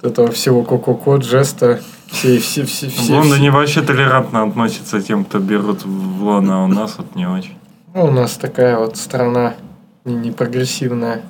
[0.02, 1.80] Этого всего ко-ко-ко, джеста.
[2.12, 6.64] Все, все, все, В все, Лондоне вообще толерантно относятся тем, кто берут в Лона, а
[6.66, 7.58] у нас вот не очень.
[7.94, 9.56] Ну, у нас такая вот страна
[10.06, 11.24] не, не прогрессивная.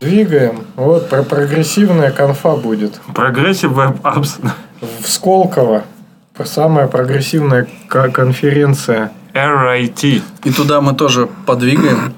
[0.00, 0.66] Двигаем.
[0.76, 3.00] Вот про прогрессивная конфа будет.
[3.14, 4.40] Прогрессив Apps.
[5.02, 5.84] В Сколково.
[6.44, 9.12] Самая прогрессивная ко- конференция.
[9.34, 10.22] RIT.
[10.44, 12.14] И туда мы тоже подвигаем.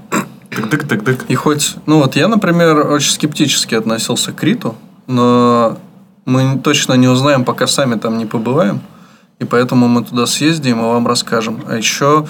[0.50, 1.24] Тык-тык-тык-тык.
[1.28, 4.74] И хоть, ну вот я, например, очень скептически относился к Криту,
[5.06, 5.78] но
[6.26, 8.80] мы точно не узнаем, пока сами там не побываем.
[9.38, 11.60] И поэтому мы туда съездим и вам расскажем.
[11.68, 12.26] А еще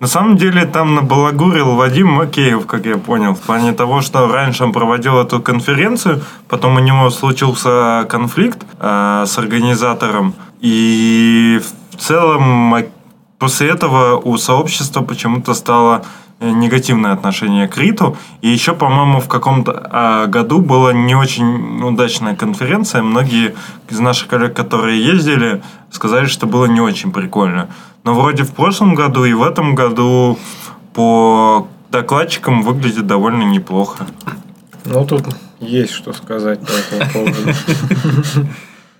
[0.00, 4.64] На самом деле там набалагурил Вадим Макеев, как я понял, в плане того, что раньше
[4.64, 11.60] он проводил эту конференцию, потом у него случился конфликт э, с организатором, и
[11.90, 12.74] в целом
[13.38, 16.04] после этого у сообщества почему-то стало
[16.38, 18.16] э, негативное отношение к Риту.
[18.42, 23.02] И еще, по-моему, в каком-то а, году была не очень удачная конференция.
[23.02, 23.56] Многие
[23.90, 27.68] из наших коллег, которые ездили, сказали, что было не очень прикольно.
[28.04, 30.38] Но вроде в прошлом году и в этом году
[30.94, 34.06] по докладчикам выглядит довольно неплохо.
[34.84, 35.24] Ну, тут
[35.58, 37.52] есть что сказать по этому поводу.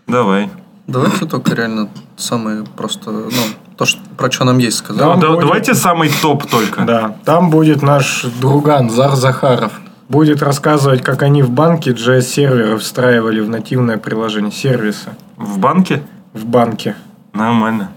[0.09, 0.51] Давай.
[0.87, 3.31] Давайте только реально самые просто, ну,
[3.77, 5.03] то, что, про что нам есть сказать.
[5.03, 6.83] Там Да- будет- Давайте самый топ только.
[6.85, 9.73] Да, там будет наш друган Зар Захаров.
[10.09, 16.03] Будет рассказывать, как они в банке JS-серверы встраивали в нативное приложение сервисы В банке?
[16.35, 16.97] в банке.
[17.33, 17.91] Нормально.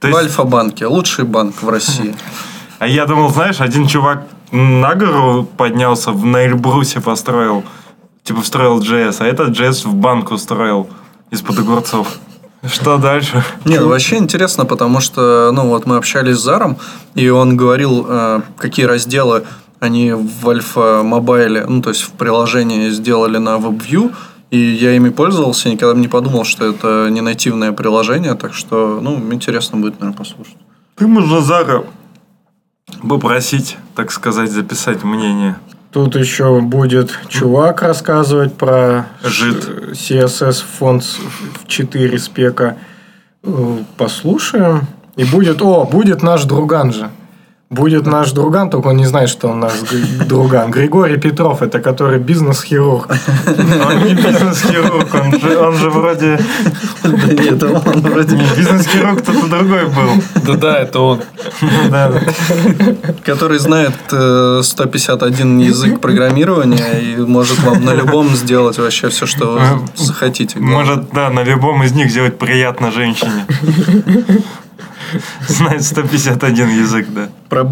[0.00, 2.14] То В есть- Альфа-банке, лучший банк в России.
[2.80, 7.62] А я думал, знаешь, один чувак на гору поднялся, в- на Эльбрусе построил,
[8.24, 10.88] типа встроил JS, а этот JS в банк устроил
[11.30, 12.08] из-под огурцов.
[12.62, 13.42] Что дальше?
[13.64, 16.76] Нет, вообще интересно, потому что, ну, вот мы общались с Заром,
[17.14, 19.44] и он говорил, э, какие разделы
[19.78, 24.14] они в Альфа Мобайле, ну, то есть в приложении сделали на WebView,
[24.50, 28.52] и я ими пользовался, и никогда бы не подумал, что это не нативное приложение, так
[28.52, 30.58] что, ну, интересно будет, наверное, послушать.
[30.96, 31.84] Ты можно Зара
[33.08, 35.56] попросить, так сказать, записать мнение.
[35.92, 39.68] Тут еще будет чувак рассказывать про Жид.
[39.92, 42.76] CSS фонд с- в 4 спека.
[43.42, 44.86] Э, Послушаем.
[45.16, 47.10] И будет, о, будет наш друган же.
[47.70, 49.74] Будет наш друган, только он не знает, что он наш
[50.26, 50.72] друган.
[50.72, 53.06] Григорий Петров, это который бизнес-хирург.
[53.86, 56.40] Он не бизнес-хирург, он же, он же вроде...
[57.04, 60.10] Нет, он вроде Не, бизнес-хирург кто-то другой был.
[60.44, 61.20] Да-да, это он.
[61.90, 62.12] Да.
[63.24, 69.52] который знает э, 151 язык программирования и может вам на любом сделать вообще все, что
[69.52, 69.60] вы
[69.94, 70.58] захотите.
[70.58, 73.46] Может, да, на любом из них сделать приятно женщине.
[75.48, 77.28] Знает 151 язык, да.
[77.48, 77.64] Про,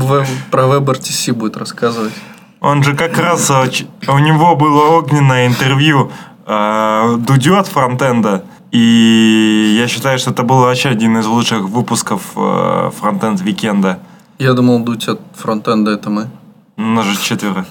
[0.50, 2.12] про WebRTC будет рассказывать.
[2.60, 3.50] Он же как раз...
[3.50, 6.10] У него было огненное интервью
[6.46, 8.44] э, Дудю от фронтенда.
[8.72, 13.98] И я считаю, что это был вообще один из лучших выпусков э, Frontend Weekend а.
[14.38, 16.28] Я думал, Дудь от фронтенда это мы.
[16.76, 17.66] Нас же четверо.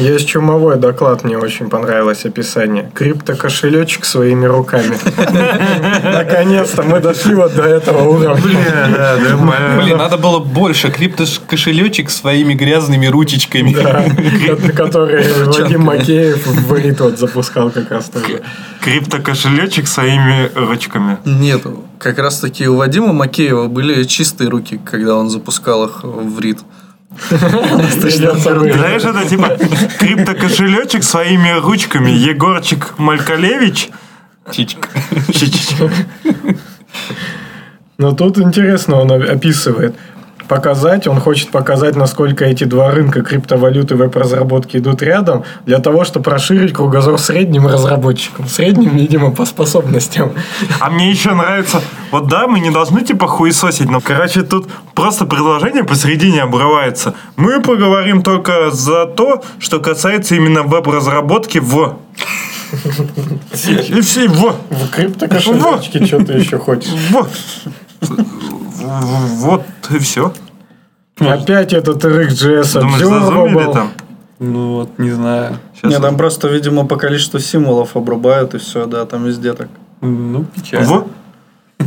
[0.00, 2.90] Есть чумовой доклад, мне очень понравилось описание.
[2.94, 4.96] Криптокошелечек своими руками.
[6.04, 8.34] Наконец-то мы дошли вот до этого уровня.
[9.82, 10.90] Блин, надо было больше.
[10.90, 13.74] Криптокошелечек своими грязными ручечками.
[13.74, 14.04] Да,
[14.74, 18.42] который Вадим Макеев в вот запускал как раз тоже.
[18.80, 21.18] Криптокошелечек своими ручками.
[21.24, 21.62] Нет,
[21.98, 26.60] как раз таки у Вадима Макеева были чистые руки, когда он запускал их в РИД.
[27.18, 29.56] Знаешь, это типа
[29.98, 32.10] криптокошелечек своими ручками.
[32.10, 33.90] Егорчик Малькалевич.
[34.50, 34.88] Чичка.
[35.32, 35.90] Чич-чич.
[37.98, 39.94] Но тут интересно, он описывает.
[40.50, 46.02] Показать, он хочет показать, насколько эти два рынка криптовалюты и веб-разработки идут рядом, для того,
[46.02, 48.48] чтобы расширить кругозор средним разработчикам.
[48.48, 50.32] Средним, видимо, по способностям.
[50.80, 51.80] А мне еще нравится,
[52.10, 57.14] вот да, мы не должны типа хуесосить, но, короче, тут просто предложение посередине обрывается.
[57.36, 61.96] Мы поговорим только за то, что касается именно веб-разработки в...
[63.88, 64.56] И все, в...
[64.68, 66.90] В криптокошелечке что ты еще хочешь?
[66.90, 67.28] в...
[68.80, 70.32] Вот и все.
[71.18, 73.92] Опять этот RxJS Думаешь, зазумили там?
[74.38, 75.58] Ну вот, не знаю.
[75.74, 76.18] Щас Нет, там вот.
[76.18, 79.68] просто, видимо, по количеству символов обрубают и все, да, там везде так.
[80.00, 80.86] Ну, печально.
[80.86, 81.06] В?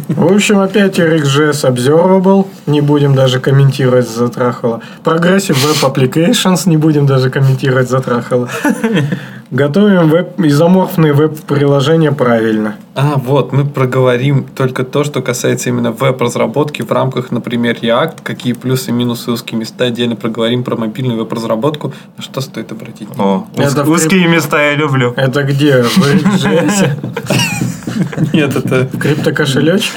[0.10, 2.47] В общем, опять RxJS Observable.
[2.66, 4.82] Не будем даже комментировать затрахало.
[5.04, 6.68] Progressive Web Applications.
[6.68, 8.49] Не будем даже комментировать затрахало.
[9.51, 12.76] Готовим веб, изоморфные веб-приложения правильно.
[12.95, 18.54] А, вот, мы проговорим только то, что касается именно веб-разработки в рамках, например, React, какие
[18.54, 23.43] плюсы и минусы узкие места, отдельно проговорим про мобильную веб-разработку, на что стоит обратить внимание.
[23.56, 25.14] О, Это уз- узкие места я люблю.
[25.16, 25.84] Это где?
[25.84, 26.89] В RxJS?
[28.34, 28.86] Нет, это...
[28.98, 29.94] Криптокошелечек?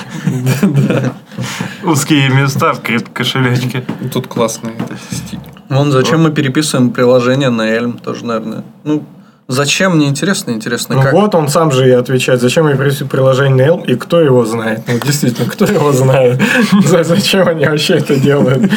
[1.84, 3.84] Узкие места в криптокошелечке.
[4.12, 5.38] Тут классный это стиль.
[5.68, 8.62] Вон зачем мы переписываем приложение на Elm, тоже, наверное.
[8.84, 9.04] Ну,
[9.48, 11.12] зачем, мне интересно, интересно, Ну как.
[11.12, 14.44] вот он сам же и отвечает, зачем я прису приложение на Elm, и кто его
[14.44, 14.82] знает.
[14.86, 16.40] Ну действительно, кто его знает?
[16.86, 18.62] За- Зачем они вообще это делают?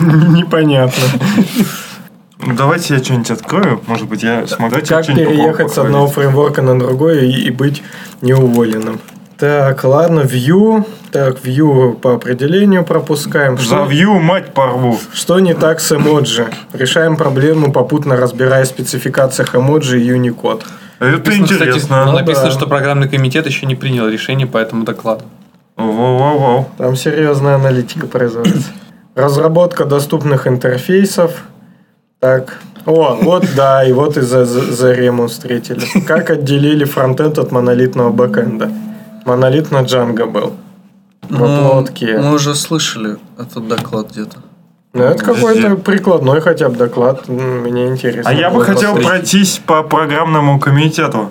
[0.00, 1.02] Непонятно.
[2.38, 3.80] Ну, давайте я что-нибудь открою.
[3.86, 7.82] Может быть, я смогу тебе Как переехать с одного фреймворка на другой и, и быть
[8.20, 9.00] неуволенным?
[9.38, 10.86] Так, ладно, Vue.
[11.12, 13.56] Так, Vue по определению пропускаем.
[13.58, 14.98] За Что, вью мать порву.
[15.12, 16.46] что не так с эмоджи?
[16.72, 20.62] Решаем проблему, попутно разбирая в спецификациях эмоджи и Unicode.
[20.98, 22.04] Это Написано, кстати, интересно.
[22.06, 22.52] ну, написано, да.
[22.52, 25.24] что программный комитет еще не принял решение по этому докладу.
[25.76, 26.66] Воу-воу-воу.
[26.78, 28.68] Там серьезная аналитика производится.
[29.14, 31.32] Разработка доступных интерфейсов.
[32.20, 32.58] Так.
[32.86, 36.04] О, вот да, и вот и за- за- заремонстрировали.
[36.06, 38.70] Как отделили фронтенд от монолитного бэкэнда.
[39.24, 40.52] Монолит на Django был.
[41.28, 41.84] В Ну,
[42.22, 44.36] мы уже слышали этот доклад где-то.
[44.92, 47.28] Ну, это какой-то прикладной хотя бы доклад.
[47.28, 48.30] Мне интересно.
[48.30, 49.08] А я бы хотел посмотреть.
[49.08, 51.30] пройтись по программному комитету.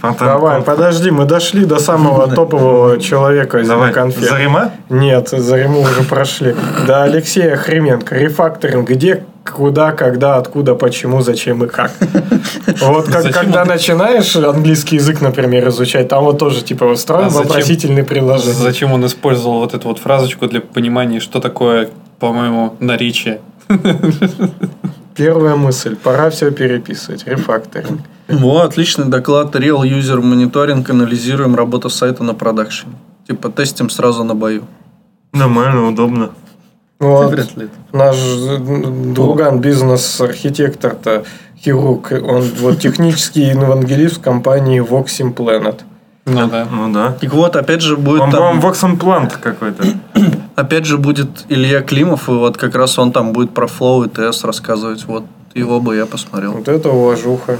[0.00, 0.66] Фронтенд Давай, конф.
[0.66, 3.92] подожди, мы дошли до самого топового человека из Давай.
[3.92, 4.28] конфет.
[4.28, 4.72] Зарима?
[4.88, 6.54] Нет, Зариму уже прошли.
[6.86, 8.14] Да, Алексея Хременко.
[8.14, 8.88] Рефакторинг.
[8.88, 11.92] Где, куда, когда, откуда, почему, зачем и как.
[12.80, 18.04] Вот как, когда начинаешь английский язык, например, изучать, там вот тоже типа устроен А вопросительный
[18.04, 18.54] приложение.
[18.54, 21.88] Зачем он использовал вот эту вот фразочку для понимания, что такое,
[22.18, 23.40] по-моему, наречие?
[25.16, 25.96] Первая мысль.
[25.96, 27.26] Пора все переписывать.
[27.26, 28.00] Рефакторинг.
[28.28, 29.54] Во, отличный доклад.
[29.54, 30.88] Real User Monitoring.
[30.90, 32.94] Анализируем работу сайта на продакшене.
[33.26, 34.64] Типа тестим сразу на бою.
[35.32, 36.30] Нормально, удобно.
[36.98, 37.30] Вот.
[37.30, 37.68] Вряд ли.
[37.92, 38.16] Наш
[39.14, 41.24] друган, бизнес-архитектор-то,
[41.62, 45.80] хирург, он вот технический евангелист в компании Voxim Planet.
[46.24, 46.66] Ну да.
[46.70, 47.12] Ну да.
[47.20, 49.84] Так вот, опять же будет Он, там- по-моему, Vox Implant какой-то.
[50.56, 54.08] Опять же будет Илья Климов, и вот как раз он там будет про флоу и
[54.08, 55.04] ТС рассказывать.
[55.04, 55.24] Вот
[55.54, 56.52] его бы я посмотрел.
[56.52, 57.58] Вот это уважуха.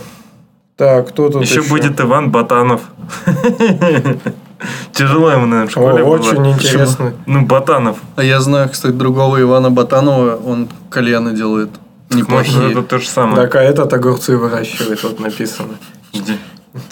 [0.76, 1.68] Так, кто тут Еще еще?
[1.70, 2.82] будет Иван Батанов.
[4.92, 6.16] Тяжело ему, наверное, в школе О, было.
[6.16, 7.12] очень интересно.
[7.26, 7.98] Ну, Батанов.
[8.16, 11.70] А я знаю, кстати, другого Ивана Батанова, он кальяны делает
[12.10, 12.70] Может, неплохие.
[12.72, 13.36] это то же самое.
[13.36, 15.74] Так, а этот огурцы выращивает, вот написано.
[16.14, 16.38] Жди.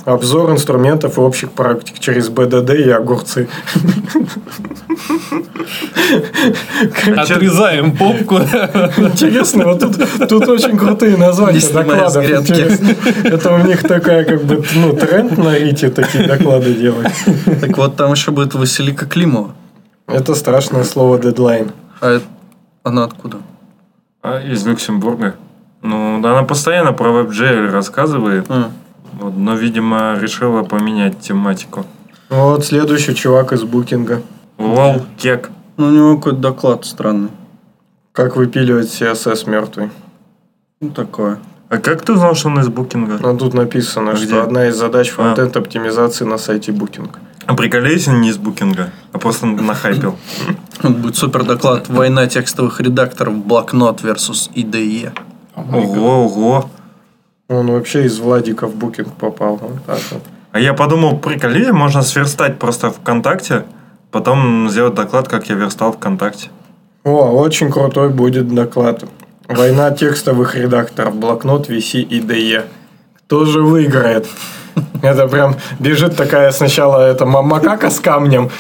[0.05, 3.49] Обзор инструментов и общих практик через БДД и огурцы.
[7.17, 8.37] Отрезаем попку.
[8.37, 12.25] Интересно, вот тут, тут очень крутые названия докладов.
[13.25, 17.13] Это у них такая как бы ну, тренд на Рите такие доклады делать.
[17.61, 19.55] Так вот, там еще будет Василика Климова.
[20.07, 21.73] Это страшное слово дедлайн.
[22.01, 22.21] А
[22.83, 23.39] она откуда?
[24.23, 25.37] А, из Люксембурга.
[25.83, 28.47] Ну, да, она постоянно про WebGL рассказывает.
[28.49, 28.71] А,
[29.13, 31.85] Вот, но, видимо, решила поменять тематику.
[32.31, 34.23] Вот следующий чувак из букинга.
[34.59, 35.51] Лол, кек.
[35.77, 37.29] ну, у него какой-то доклад странный.
[38.13, 39.91] Как выпиливать CSS мертвый.
[40.81, 41.39] Ну, такое.
[41.69, 43.19] А как ты узнал, что он из букинга?
[43.21, 44.41] Но тут написано, А что где?
[44.41, 45.13] одна из задач А.
[45.15, 47.19] фронтенд оптимизации на сайте букинг.
[47.47, 50.17] А приколись, он не из букинга, а просто нахайпил.
[50.83, 53.35] Будет супер доклад «Война текстовых редакторов.
[53.45, 55.13] Блокнот versus IDE».
[55.57, 56.71] Ого, ого.
[57.49, 59.57] Он вообще из Владика в букинг попал.
[59.57, 60.23] Вот так вот.
[60.53, 63.65] А я подумал, приколи, можно сверстать просто ВКонтакте,
[64.11, 66.49] потом сделать доклад, как я верстал ВКонтакте.
[67.03, 69.05] О, очень крутой будет доклад.
[69.47, 71.17] Война текстовых редакторов.
[71.17, 72.65] Блокнот VC IDE.
[73.19, 74.27] Кто же выиграет?
[75.03, 78.51] Это прям бежит такая сначала это ма- макака с камнем,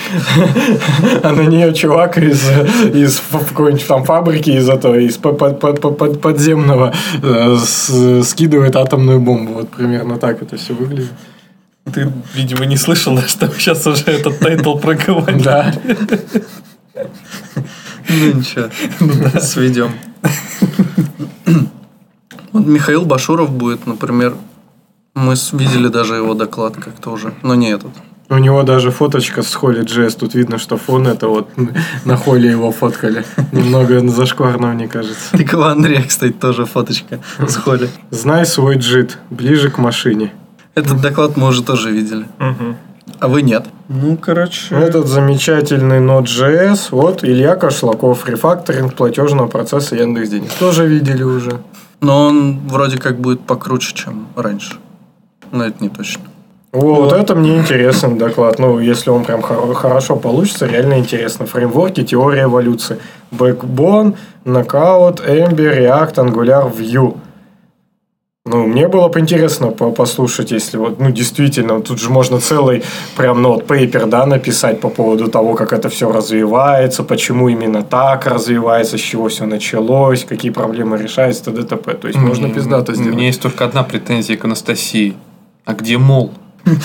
[1.23, 2.43] а на нее чувак из,
[2.95, 6.93] из какой-нибудь там фабрики, из этого, из по- по- по- по- под- подземного
[7.23, 9.55] э, с- скидывает атомную бомбу.
[9.55, 11.12] Вот примерно так это все выглядит.
[11.93, 15.43] Ты, видимо, не слышал, что сейчас уже этот title проговорили.
[15.43, 15.75] Да.
[18.09, 18.67] Ну, ничего.
[19.41, 19.93] Сведем.
[22.53, 24.35] Вот Михаил Башуров будет, например.
[25.15, 27.33] Мы видели даже его доклад как-то уже.
[27.43, 27.93] Но не этот.
[28.31, 30.15] У него даже фоточка с Холли Джесс.
[30.15, 31.51] Тут видно, что фон это вот
[32.05, 33.25] на холле его фоткали.
[33.53, 35.31] Немного зашкварно, мне кажется.
[35.33, 37.91] Так и у Андрея, кстати, тоже фоточка с Холли.
[38.11, 39.19] Знай свой джит.
[39.31, 40.33] Ближе к машине.
[40.75, 42.27] Этот доклад мы уже тоже видели.
[43.21, 43.67] А вы нет.
[43.89, 44.75] Ну, короче...
[44.75, 46.89] Этот замечательный Node.js.
[46.91, 48.29] Вот Илья Кошлаков.
[48.29, 50.51] Рефакторинг платежного процесса Яндекс Денег.
[50.59, 51.61] Тоже видели уже.
[52.01, 54.77] Но он вроде как будет покруче, чем раньше.
[55.55, 56.25] Но это не точно.
[56.73, 58.59] О, вот это мне интересный доклад.
[58.59, 61.47] Ну, если он прям хор- хорошо получится, реально интересно.
[61.47, 62.99] Фреймворки, теория эволюции.
[63.31, 67.17] Backbone, Knockout, Ember, React, Angular, Vue.
[68.47, 72.83] Ну, мне было бы интересно по- послушать, если вот, ну, действительно, тут же можно целый
[73.17, 77.83] прям, ну, вот, пейпер, да, написать по поводу того, как это все развивается, почему именно
[77.83, 81.63] так развивается, с чего все началось, какие проблемы решаются, т.д.
[81.63, 81.95] т.п.
[81.95, 83.15] То есть, можно пиздато У сделать.
[83.15, 85.15] меня есть только одна претензия к Анастасии.
[85.65, 86.33] А где мол?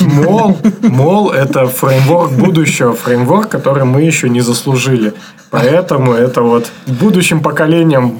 [0.02, 5.14] Мол, мол, это фреймворк будущего, фреймворк, который мы еще не заслужили.
[5.52, 8.20] Поэтому это вот будущим поколениям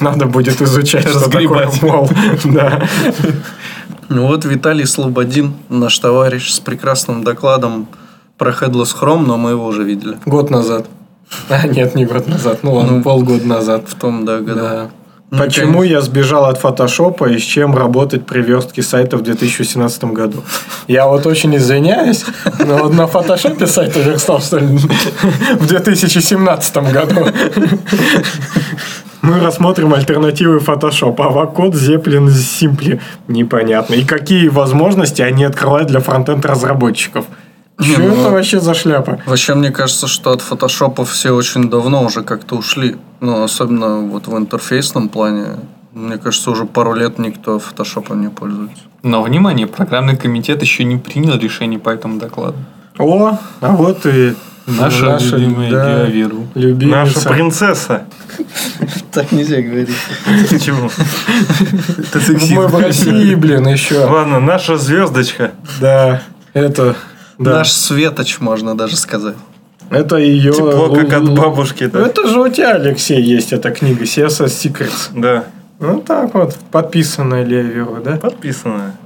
[0.00, 1.82] надо будет изучать, что такое Разгребать.
[1.82, 2.10] мол.
[2.44, 2.82] Да.
[4.10, 7.88] Ну вот Виталий Слободин, наш товарищ с прекрасным докладом
[8.36, 10.18] про Headless Chrome, но мы его уже видели.
[10.24, 10.86] Год назад.
[11.50, 12.60] А, нет, не год назад.
[12.62, 13.84] Ну ладно, Ну, полгода назад.
[13.88, 14.60] В том, да, году.
[14.60, 14.90] Да.
[15.30, 20.04] Ну, Почему я сбежал от фотошопа и с чем работать при верстке сайта в 2017
[20.04, 20.42] году?
[20.86, 22.24] Я вот очень извиняюсь,
[22.64, 27.26] но вот на фотошопе сайта верстал, что ли, в 2017 году.
[29.20, 31.20] Мы рассмотрим альтернативы Photoshop.
[31.20, 32.98] Авакод, Zeppelin, Simpli.
[33.26, 33.94] Непонятно.
[33.94, 37.26] И какие возможности они открывают для фронтенд разработчиков?
[37.80, 39.20] Что ну, это вообще за шляпа?
[39.26, 42.96] Вообще, мне кажется, что от фотошопа все очень давно уже как-то ушли.
[43.20, 45.46] Ну, особенно вот в интерфейсном плане.
[45.92, 48.82] Мне кажется, уже пару лет никто фотошопом не пользуется.
[49.02, 52.56] Но, внимание, программный комитет еще не принял решение по этому докладу.
[52.98, 54.34] О, а вот и
[54.68, 56.46] Наша, любимая да, Геовиру.
[56.54, 56.96] любимица.
[56.96, 58.04] Наша принцесса.
[59.12, 59.88] Так нельзя говорить.
[60.50, 60.90] Почему?
[62.54, 64.04] Мы в России, блин, еще.
[64.04, 65.52] Ладно, наша звездочка.
[65.80, 66.22] Да,
[66.52, 66.96] это...
[67.38, 67.58] Да.
[67.58, 69.36] Наш светоч, можно даже сказать.
[69.90, 70.52] Это ее...
[70.52, 71.84] Тепло, как от бабушки.
[71.84, 72.06] Ну, да.
[72.06, 75.10] это же у тебя, Алексей, есть эта книга CSS Secrets.
[75.14, 75.44] Да,
[75.78, 78.16] Ну, так вот, подписанная Левио, да?
[78.16, 78.96] подписано.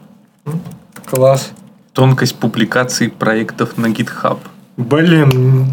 [1.09, 1.53] Класс.
[1.93, 4.39] Тонкость публикации проектов на GitHub.
[4.79, 5.67] Блин,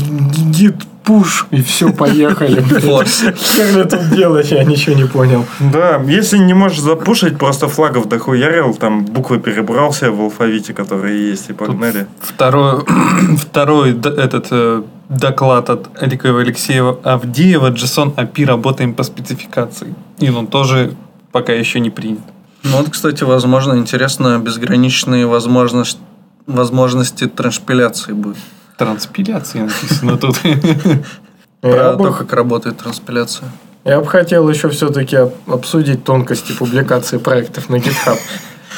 [0.51, 0.75] гид
[1.09, 2.61] пуш, и все, поехали.
[3.35, 5.45] Хер ли тут делать, я ничего не понял.
[5.59, 11.49] Да, если не можешь запушить, просто флагов дохуярил, там буквы перебрался в алфавите, которые есть,
[11.49, 12.05] и погнали.
[12.21, 12.85] Второй,
[13.37, 19.95] второй этот э, доклад от Алика Алексеева Авдеева JSON API работаем по спецификации.
[20.19, 20.93] И он тоже
[21.31, 22.21] пока еще не принят.
[22.63, 25.99] Ну вот, кстати, возможно, интересно, безграничные возможности,
[26.45, 28.37] возможности транспиляции будет.
[28.79, 30.37] Транспиляция написано тут.
[31.61, 33.49] Я Про то, как работает транспиляция.
[33.83, 38.17] я бы хотел еще все-таки обсудить тонкости публикации проектов на GitHub.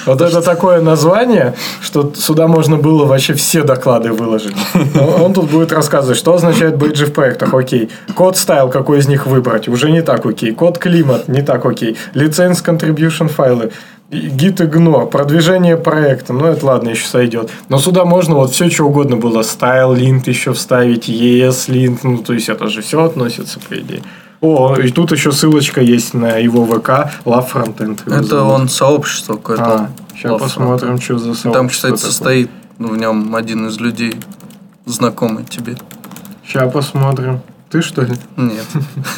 [0.07, 4.55] Вот это такое название, что сюда можно было вообще все доклады выложить.
[4.95, 7.91] Но Он тут будет рассказывать, что означает бейджи в проектах, окей.
[8.15, 10.53] Код стайл, какой из них выбрать, уже не так окей.
[10.53, 11.97] Код климат, не так окей.
[12.15, 13.71] Лиценз contribution файлы.
[14.11, 17.49] Гит и гно, продвижение проекта, ну это ладно, еще сойдет.
[17.69, 19.41] Но сюда можно вот все, что угодно было.
[19.41, 24.03] Стайл, линт еще вставить, ES линт, ну то есть это же все относится, по идее.
[24.41, 28.01] О, и тут еще ссылочка есть на его ВК, Love Frontend.
[28.05, 28.53] Это зовут.
[28.53, 29.63] он сообщество какое-то.
[29.63, 32.09] А, сейчас Love посмотрим, что за сообщество Там, кстати, такое.
[32.09, 32.49] состоит
[32.79, 34.13] в нем один из людей,
[34.85, 35.77] знакомый тебе.
[36.45, 37.39] Сейчас посмотрим.
[37.69, 38.15] Ты что ли?
[38.35, 38.65] Нет.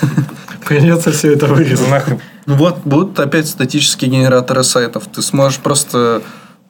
[0.68, 1.90] Придется все это вырезать.
[1.90, 2.20] Нахуй.
[2.46, 5.04] Ну Вот будут опять статические генераторы сайтов.
[5.14, 6.22] Ты сможешь просто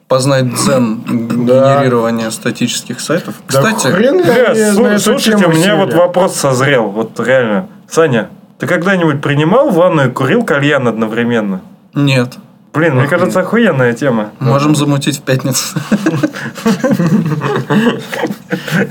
[0.08, 1.02] познать дзен
[1.46, 1.76] Да.
[1.78, 3.34] генерирования статических сайтов.
[3.48, 7.68] Да Кстати, хрен Бля, я слу- знаю слушайте, у меня вот вопрос созрел, вот реально.
[7.90, 11.60] Саня, ты когда-нибудь принимал ванну и курил кальян одновременно?
[11.94, 12.34] нет.
[12.72, 14.30] Блин, мне кажется, охуенная тема.
[14.40, 15.78] Можем замутить в пятницу.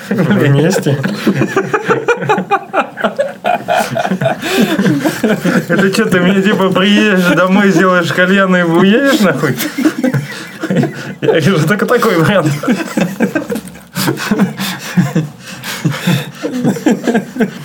[0.10, 0.98] Вместе.
[5.68, 9.56] Это что, ты мне типа приедешь домой, сделаешь кальян и уедешь нахуй?
[11.22, 12.52] Я вижу только такой вариант.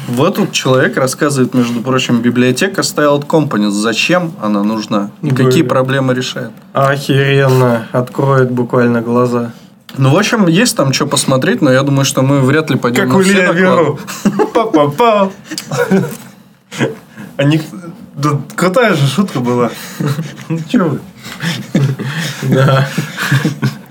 [0.08, 3.70] Вот тут человек рассказывает, между прочим, библиотека Styled Components.
[3.70, 5.10] Зачем она нужна?
[5.22, 6.50] И какие проблемы решает?
[6.72, 7.86] Охеренно.
[7.92, 9.52] Откроет буквально глаза.
[9.96, 13.04] Ну, в общем, есть там что посмотреть, но я думаю, что мы вряд ли пойдем
[13.04, 13.58] Как на у все доклады.
[13.58, 13.98] Веру.
[14.54, 15.30] Па-па-па.
[17.36, 17.60] Они...
[18.14, 19.70] Да, крутая же шутка была.
[20.48, 21.00] Ну, чё вы?
[22.42, 22.88] Да.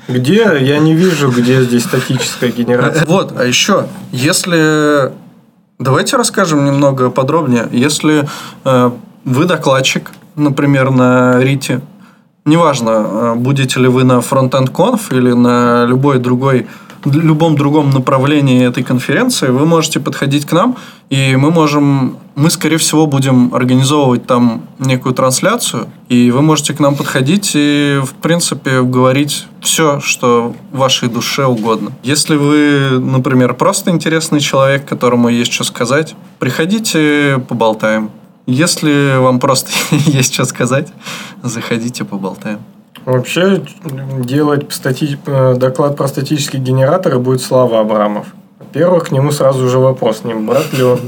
[0.08, 0.58] Где?
[0.60, 3.06] Я не вижу, где здесь статическая генерация.
[3.06, 5.12] Вот, а еще, если...
[5.80, 7.68] Давайте расскажем немного подробнее.
[7.72, 8.28] Если
[8.66, 8.92] э,
[9.26, 11.82] вы докладчик, например, на Рите,
[12.46, 16.68] неважно, э, будете ли вы на Frontend Conf или на любой другой
[17.06, 20.76] любом другом направлении этой конференции, вы можете подходить к нам,
[21.10, 26.80] и мы можем, мы, скорее всего, будем организовывать там некую трансляцию, и вы можете к
[26.80, 31.92] нам подходить и, в принципе, говорить все, что вашей душе угодно.
[32.04, 38.10] Если вы, например, просто интересный человек, которому есть что сказать, приходите, поболтаем.
[38.48, 40.88] Если вам просто есть что сказать,
[41.44, 42.60] заходите, поболтаем.
[43.06, 43.62] Вообще,
[44.20, 45.18] делать стати-
[45.58, 48.28] доклад про статические генераторы будет Слава Абрамов.
[48.60, 51.00] Во-первых, к нему сразу же вопрос, не брат ли он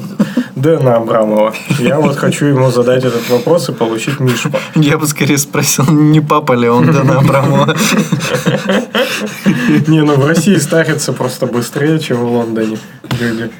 [0.55, 1.53] Дэна Абрамова.
[1.79, 4.49] Я вот хочу ему задать этот вопрос и получить Мишу.
[4.75, 7.75] Я бы скорее спросил, не папа ли он Дэна Абрамова.
[9.87, 12.77] Не, ну в России старится просто быстрее, чем в Лондоне
[13.19, 13.51] люди.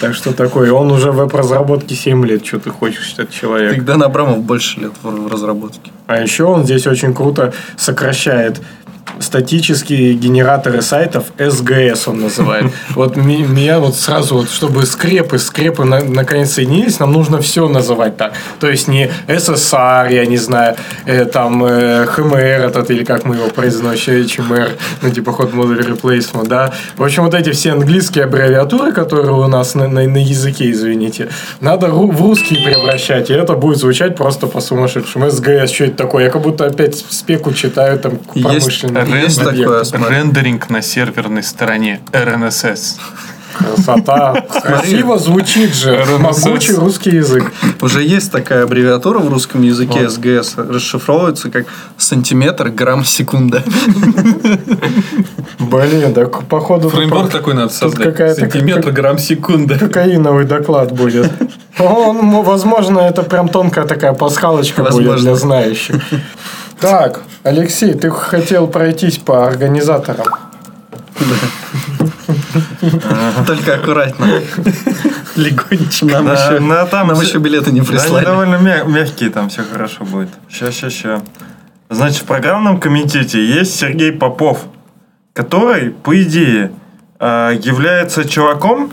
[0.00, 3.74] Так что такое, он уже в веб-разработке 7 лет, что ты хочешь, этот человек.
[3.74, 5.92] Так Дэн Абрамов больше лет в разработке.
[6.06, 8.60] А еще он здесь очень круто сокращает
[9.20, 12.66] статические генераторы сайтов SGS он называет.
[12.94, 18.16] Вот меня вот сразу, вот, чтобы скрепы, скрепы на- наконец соединились, нам нужно все называть
[18.16, 18.32] так.
[18.60, 20.76] То есть не SSR, я не знаю,
[21.06, 24.70] э, там э, HMR этот, или как мы его произносим, HMR,
[25.02, 26.72] ну типа ход модуль replacement, да.
[26.96, 31.28] В общем, вот эти все английские аббревиатуры, которые у нас на, на- на языке, извините,
[31.60, 35.26] надо ру- в русский превращать, и это будет звучать просто по-сумасшедшему.
[35.26, 36.24] SGS, что это такое?
[36.24, 40.16] Я как будто опять спеку читаю там Есть- промышленный есть такое, смотри.
[40.16, 42.98] Рендеринг на серверной стороне RNSS.
[43.52, 44.44] Красота.
[44.62, 46.04] Красиво звучит же.
[46.18, 47.52] Могучий русский язык.
[47.80, 51.66] Уже есть такая аббревиатура в русском языке СГС, расшифровывается как
[51.96, 53.62] сантиметр грамм секунда.
[55.58, 56.88] Блин, да походу...
[56.88, 58.36] Фреймворк такой надо создать.
[58.36, 59.78] Сантиметр, грамм, секунда.
[59.78, 61.30] Кокаиновый доклад будет.
[61.78, 65.96] Он, возможно, это прям тонкая такая пасхалочка будет для знающих.
[66.82, 70.26] Так, Алексей, ты хотел пройтись по организаторам.
[73.46, 74.26] Только аккуратно.
[75.36, 76.06] Легонечко.
[76.06, 78.24] Нам Да, еще ну, там нам все- еще билеты не Да, они прислали.
[78.24, 80.28] довольно мя- мягкие, там все хорошо будет.
[80.50, 81.22] Ща, ща, ща.
[81.88, 84.64] Значит, в программном комитете есть Сергей Попов,
[85.32, 86.72] который, по идее,
[87.20, 88.92] э, является чуваком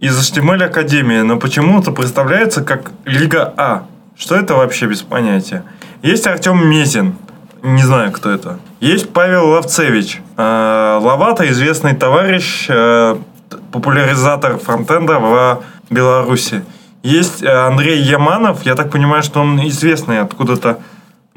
[0.00, 3.84] из HTML Академии, но почему-то представляется как Лига А.
[4.18, 5.62] Что это вообще без понятия?
[6.02, 7.14] Есть Артем Мезин,
[7.62, 8.58] не знаю, кто это.
[8.80, 13.16] Есть Павел Ловцевич, э, Ловато, известный товарищ, э,
[13.70, 16.64] популяризатор фронтенда в Беларуси.
[17.04, 20.80] Есть э, Андрей Яманов, я так понимаю, что он известный откуда-то,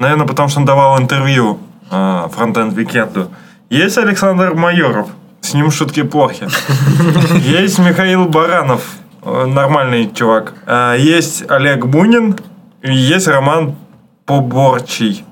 [0.00, 1.60] наверное, потому что он давал интервью
[1.92, 3.30] э, фронтенд Викенду.
[3.70, 5.06] Есть Александр Майоров,
[5.42, 6.48] с ним шутки плохи.
[7.36, 8.82] Есть Михаил Баранов,
[9.22, 10.54] э, нормальный чувак.
[10.66, 12.34] А, Есть Олег Бунин,
[12.82, 13.76] есть Роман
[14.26, 15.24] Поборчий,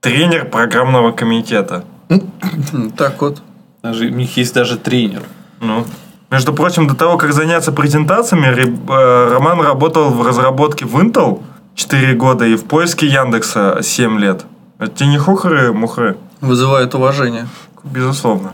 [0.00, 1.84] тренер программного комитета.
[2.96, 3.42] Так вот.
[3.82, 5.22] Даже, у них есть даже тренер.
[5.60, 5.84] Ну,
[6.30, 11.42] между прочим, до того, как заняться презентациями, э, Роман работал в разработке в Intel
[11.76, 14.44] 4 года и в поиске Яндекса 7 лет.
[14.78, 16.16] Это тебе не хухры-мухры?
[16.40, 17.46] Вызывает уважение.
[17.84, 18.52] Безусловно.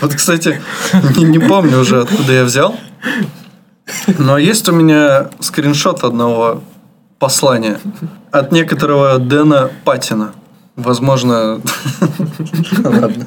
[0.00, 0.60] Вот, кстати,
[1.16, 2.76] не, не помню уже, откуда я взял.
[4.18, 6.62] Но есть у меня скриншот одного
[7.18, 7.78] послания
[8.30, 10.32] от некоторого Дэна Патина.
[10.76, 11.60] Возможно...
[12.84, 13.26] Ладно.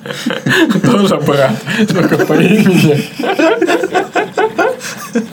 [0.82, 3.04] Тоже брат, только по имени.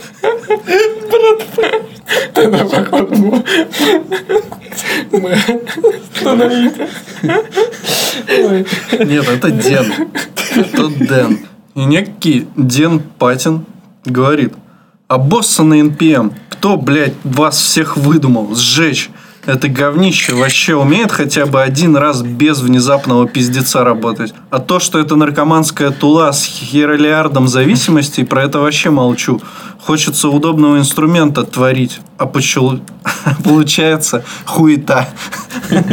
[1.10, 1.99] Брат,
[2.34, 3.44] это походу.
[5.12, 5.38] Мы
[6.14, 6.72] остановились.
[9.06, 9.92] Нет, это Ден.
[10.54, 11.38] Это Дэн.
[11.74, 13.64] И некий Ден Патин
[14.04, 14.54] говорит,
[15.08, 18.54] а босса на NPM, кто, блядь, вас всех выдумал?
[18.54, 19.10] Сжечь.
[19.46, 24.34] Это говнище вообще умеет хотя бы один раз без внезапного пиздеца работать.
[24.50, 29.40] А то, что это наркоманская тула с херолиардом зависимостей, про это вообще молчу.
[29.80, 32.80] Хочется удобного инструмента творить, а почему
[33.44, 35.08] получается хуета.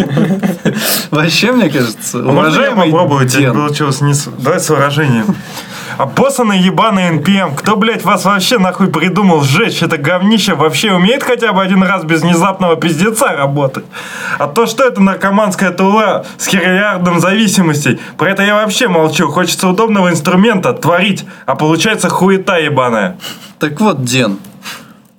[1.12, 3.30] Вообще, мне кажется, А можно я уважаемый попробую?
[3.30, 4.14] Тебе получилось не.
[4.40, 5.36] Давай с выражением.
[5.98, 9.82] А боссаны ебаный NPM, кто, блядь, вас вообще нахуй придумал сжечь?
[9.82, 13.86] Это говнище вообще умеет хотя бы один раз без внезапного пиздеца работать?
[14.38, 19.28] А то, что это наркоманская тула с хериллиардом зависимостей, про это я вообще молчу.
[19.30, 23.18] Хочется удобного инструмента творить, а получается хуета ебаная.
[23.58, 24.38] Так вот, Ден,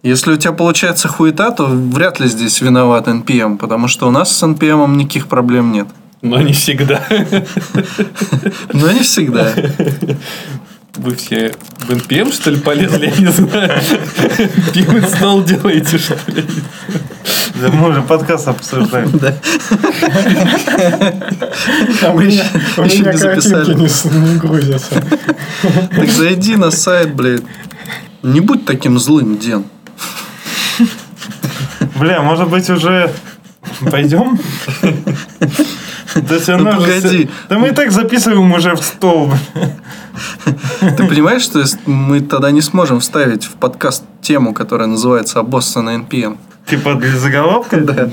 [0.05, 4.36] если у тебя получается хуета, то вряд ли здесь виноват NPM, потому что у нас
[4.36, 5.88] с NPM никаких проблем нет.
[6.22, 7.02] Но не всегда.
[8.72, 9.52] Но не всегда.
[10.97, 13.06] Вы все в NPM, что ли, полезли?
[13.06, 13.81] Я не знаю.
[14.74, 16.44] Пивный стол делаете, что ли?
[17.60, 19.09] Да мы уже подкаст обсуждаем.
[19.09, 19.16] У
[22.20, 22.44] меня,
[22.77, 23.74] у еще меня не записали.
[23.74, 25.05] не, не грузятся.
[25.94, 27.43] Так зайди на сайт, блядь.
[28.23, 29.65] Не будь таким злым, Ден.
[31.97, 33.12] Бля, может быть уже
[33.90, 34.39] пойдем?
[36.23, 37.31] Да, Ну, равно же погоди.
[37.49, 39.32] Да мы и так записываем уже в стол.
[40.81, 45.97] Ты понимаешь, что мы тогда не сможем вставить в подкаст тему, которая называется «Обосса на
[45.97, 46.39] NPM»?
[46.66, 47.81] Типа для заголовка?
[47.81, 48.11] Да.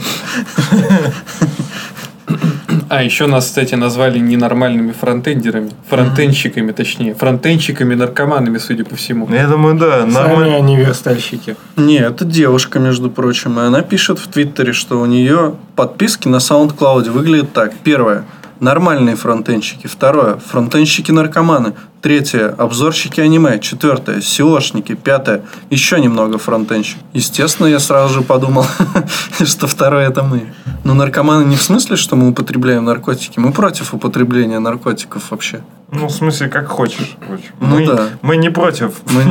[2.88, 5.72] А, еще нас, кстати, назвали ненормальными фронтендерами.
[5.90, 7.16] Фронтенщиками, точнее.
[7.16, 9.28] Фронтенщиками-наркоманами, судя по всему.
[9.34, 10.56] Я думаю, да, Сами нормально.
[10.58, 11.56] они верстальщики.
[11.78, 16.38] Не, это девушка, между прочим, и она пишет в Твиттере, что у нее подписки на
[16.38, 17.74] SoundCloud выглядят так.
[17.84, 18.24] Первое.
[18.60, 19.88] Нормальные фронтенщики.
[19.88, 20.38] Второе.
[20.38, 21.74] Фронтенщики-наркоманы.
[22.02, 22.50] Третье.
[22.50, 23.60] Обзорщики аниме.
[23.60, 24.18] Четвертое.
[24.20, 24.96] SEOшники.
[24.96, 25.44] Пятое.
[25.70, 26.98] Еще немного фронтенщик.
[27.14, 28.66] Естественно, я сразу же подумал,
[29.44, 30.54] что второе это мы.
[30.84, 33.40] Но наркоманы не в смысле, что мы употребляем наркотики.
[33.40, 35.62] Мы против употребления наркотиков вообще.
[35.92, 37.18] Ну, в смысле, как хочешь.
[37.60, 38.10] Ну мы, да.
[38.22, 38.94] мы не против.
[39.12, 39.24] Мы...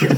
[0.00, 0.17] Если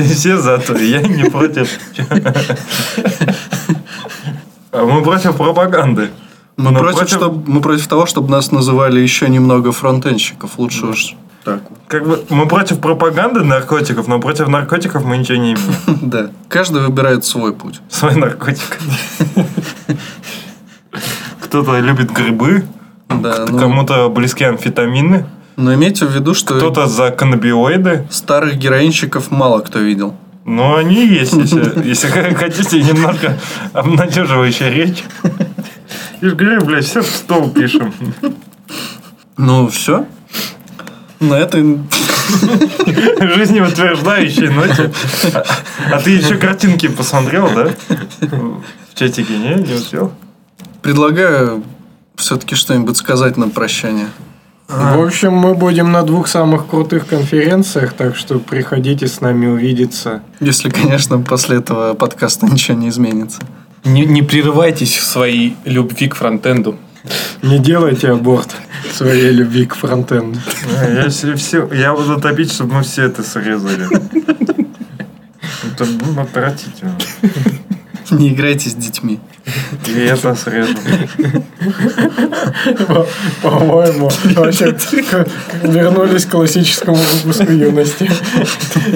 [0.14, 1.68] все за, то я не против.
[4.72, 6.10] А Мы против пропаганды.
[6.56, 10.58] Мы, Но против, против- чтоб- мы против того, чтобы нас называли еще немного фронтенщиков.
[10.58, 11.14] Лучше уж
[11.44, 11.60] так.
[11.88, 15.74] Как бы мы против пропаганды наркотиков, но против наркотиков мы ничего не имеем.
[16.02, 16.30] Да.
[16.48, 17.80] Каждый выбирает свой путь.
[17.88, 18.78] Свой наркотик.
[21.40, 22.64] Кто-то любит грибы,
[23.08, 25.26] Да, ну, кому-то близки амфетамины,
[25.56, 28.06] но имейте в виду, что кто-то за каннабиоиды.
[28.10, 30.14] старых героинщиков мало кто видел.
[30.44, 33.38] Но они есть, если, если хотите немножко
[33.72, 35.04] обнадеживающая речь.
[36.20, 37.92] Же говорю, блядь, все в стол пишем.
[39.36, 40.06] Ну, все.
[41.20, 41.78] На этой
[43.20, 44.92] жизнеутверждающей ноте.
[45.34, 45.44] А,
[45.92, 47.70] а ты еще картинки посмотрел, да?
[48.20, 49.54] В чатике, не?
[49.54, 50.12] Не успел?
[50.82, 51.62] Предлагаю
[52.16, 54.08] все-таки что-нибудь сказать на прощание.
[54.72, 60.22] В общем, мы будем на двух самых крутых конференциях, так что приходите с нами увидеться.
[60.40, 63.42] Если, конечно, после этого подкаста ничего не изменится.
[63.84, 66.78] Не, не прерывайтесь в своей любви к фронтенду.
[67.42, 68.54] Не делайте аборт
[68.92, 70.38] своей любви к фронтенду.
[70.88, 73.86] Я, все, все, я буду топить, чтобы мы все это срезали.
[75.64, 76.96] Это ну, отвратительно.
[78.10, 79.20] Не играйте с детьми.
[79.86, 80.74] И это срежу.
[82.86, 83.06] По-
[83.42, 84.76] По-моему, вообще
[85.62, 88.10] вернулись к классическому выпуску юности.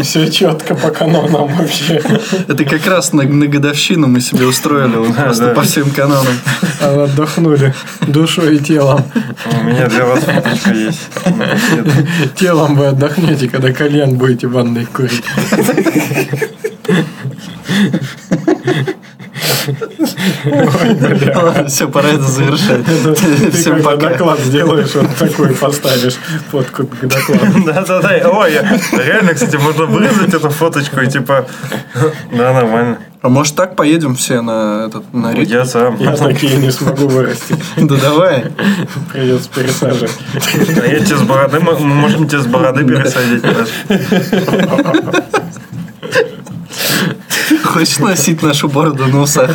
[0.02, 2.00] Все четко по канонам вообще.
[2.48, 5.54] Это как раз на, на годовщину мы себе устроили вот просто да.
[5.54, 6.34] по всем канонам.
[6.80, 7.74] А Отдохнули
[8.06, 9.04] душой и телом.
[9.60, 11.00] У меня для вас фоточка есть.
[12.36, 15.22] Телом вы отдохнете, когда кальян будете в ванной курить.
[21.68, 22.84] Все, пора это завершать.
[22.84, 24.10] Ты Всем пока.
[24.10, 26.16] доклад сделаешь, вот такой поставишь
[26.50, 27.64] фотку к докладу.
[27.66, 28.30] Да-да-да.
[28.30, 28.52] Ой,
[28.92, 31.46] реально, кстати, можно вырезать эту фоточку и типа...
[32.32, 32.98] Да, нормально.
[33.22, 35.50] А может так поедем все на этот на ритм?
[35.50, 35.96] Я сам.
[35.98, 37.58] Я такие не смогу вырастить.
[37.76, 38.44] Да давай.
[39.12, 40.16] Придется пересаживать.
[40.34, 43.42] А я тебе с бороды, мы можем тебе с бороды пересадить.
[47.76, 49.50] Хочешь носить нашу бороду на усах?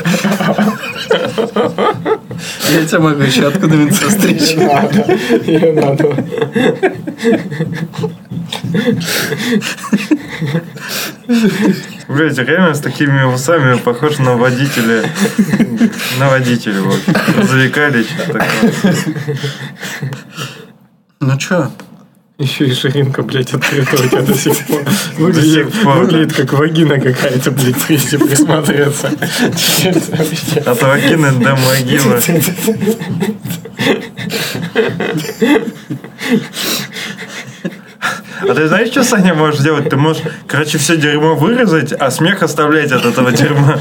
[2.69, 4.55] Я тебя могу еще откуда-нибудь состричь.
[4.57, 5.17] Надо.
[5.47, 6.15] Не надо.
[12.07, 15.03] Блять, реально с такими усами похож на водителя.
[16.19, 16.99] На водителя, вот.
[17.47, 18.95] Завекали что-то такое.
[21.21, 21.71] Ну чё?
[22.41, 24.81] Еще и ширинка, блядь, открыта у тебя до сих пор.
[25.17, 25.99] Выглядит, сих пор, да.
[26.01, 29.11] выглядит как вагина какая-то, блядь, если присмотреться.
[30.65, 32.19] От вагины до могилы.
[38.49, 39.89] А ты знаешь, что Саня можешь делать?
[39.89, 43.77] Ты можешь, короче, все дерьмо вырезать, а смех оставлять от этого дерьма.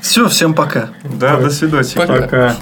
[0.00, 0.90] Все, всем пока.
[1.04, 1.94] Да, до свидания.
[1.94, 2.56] Пока.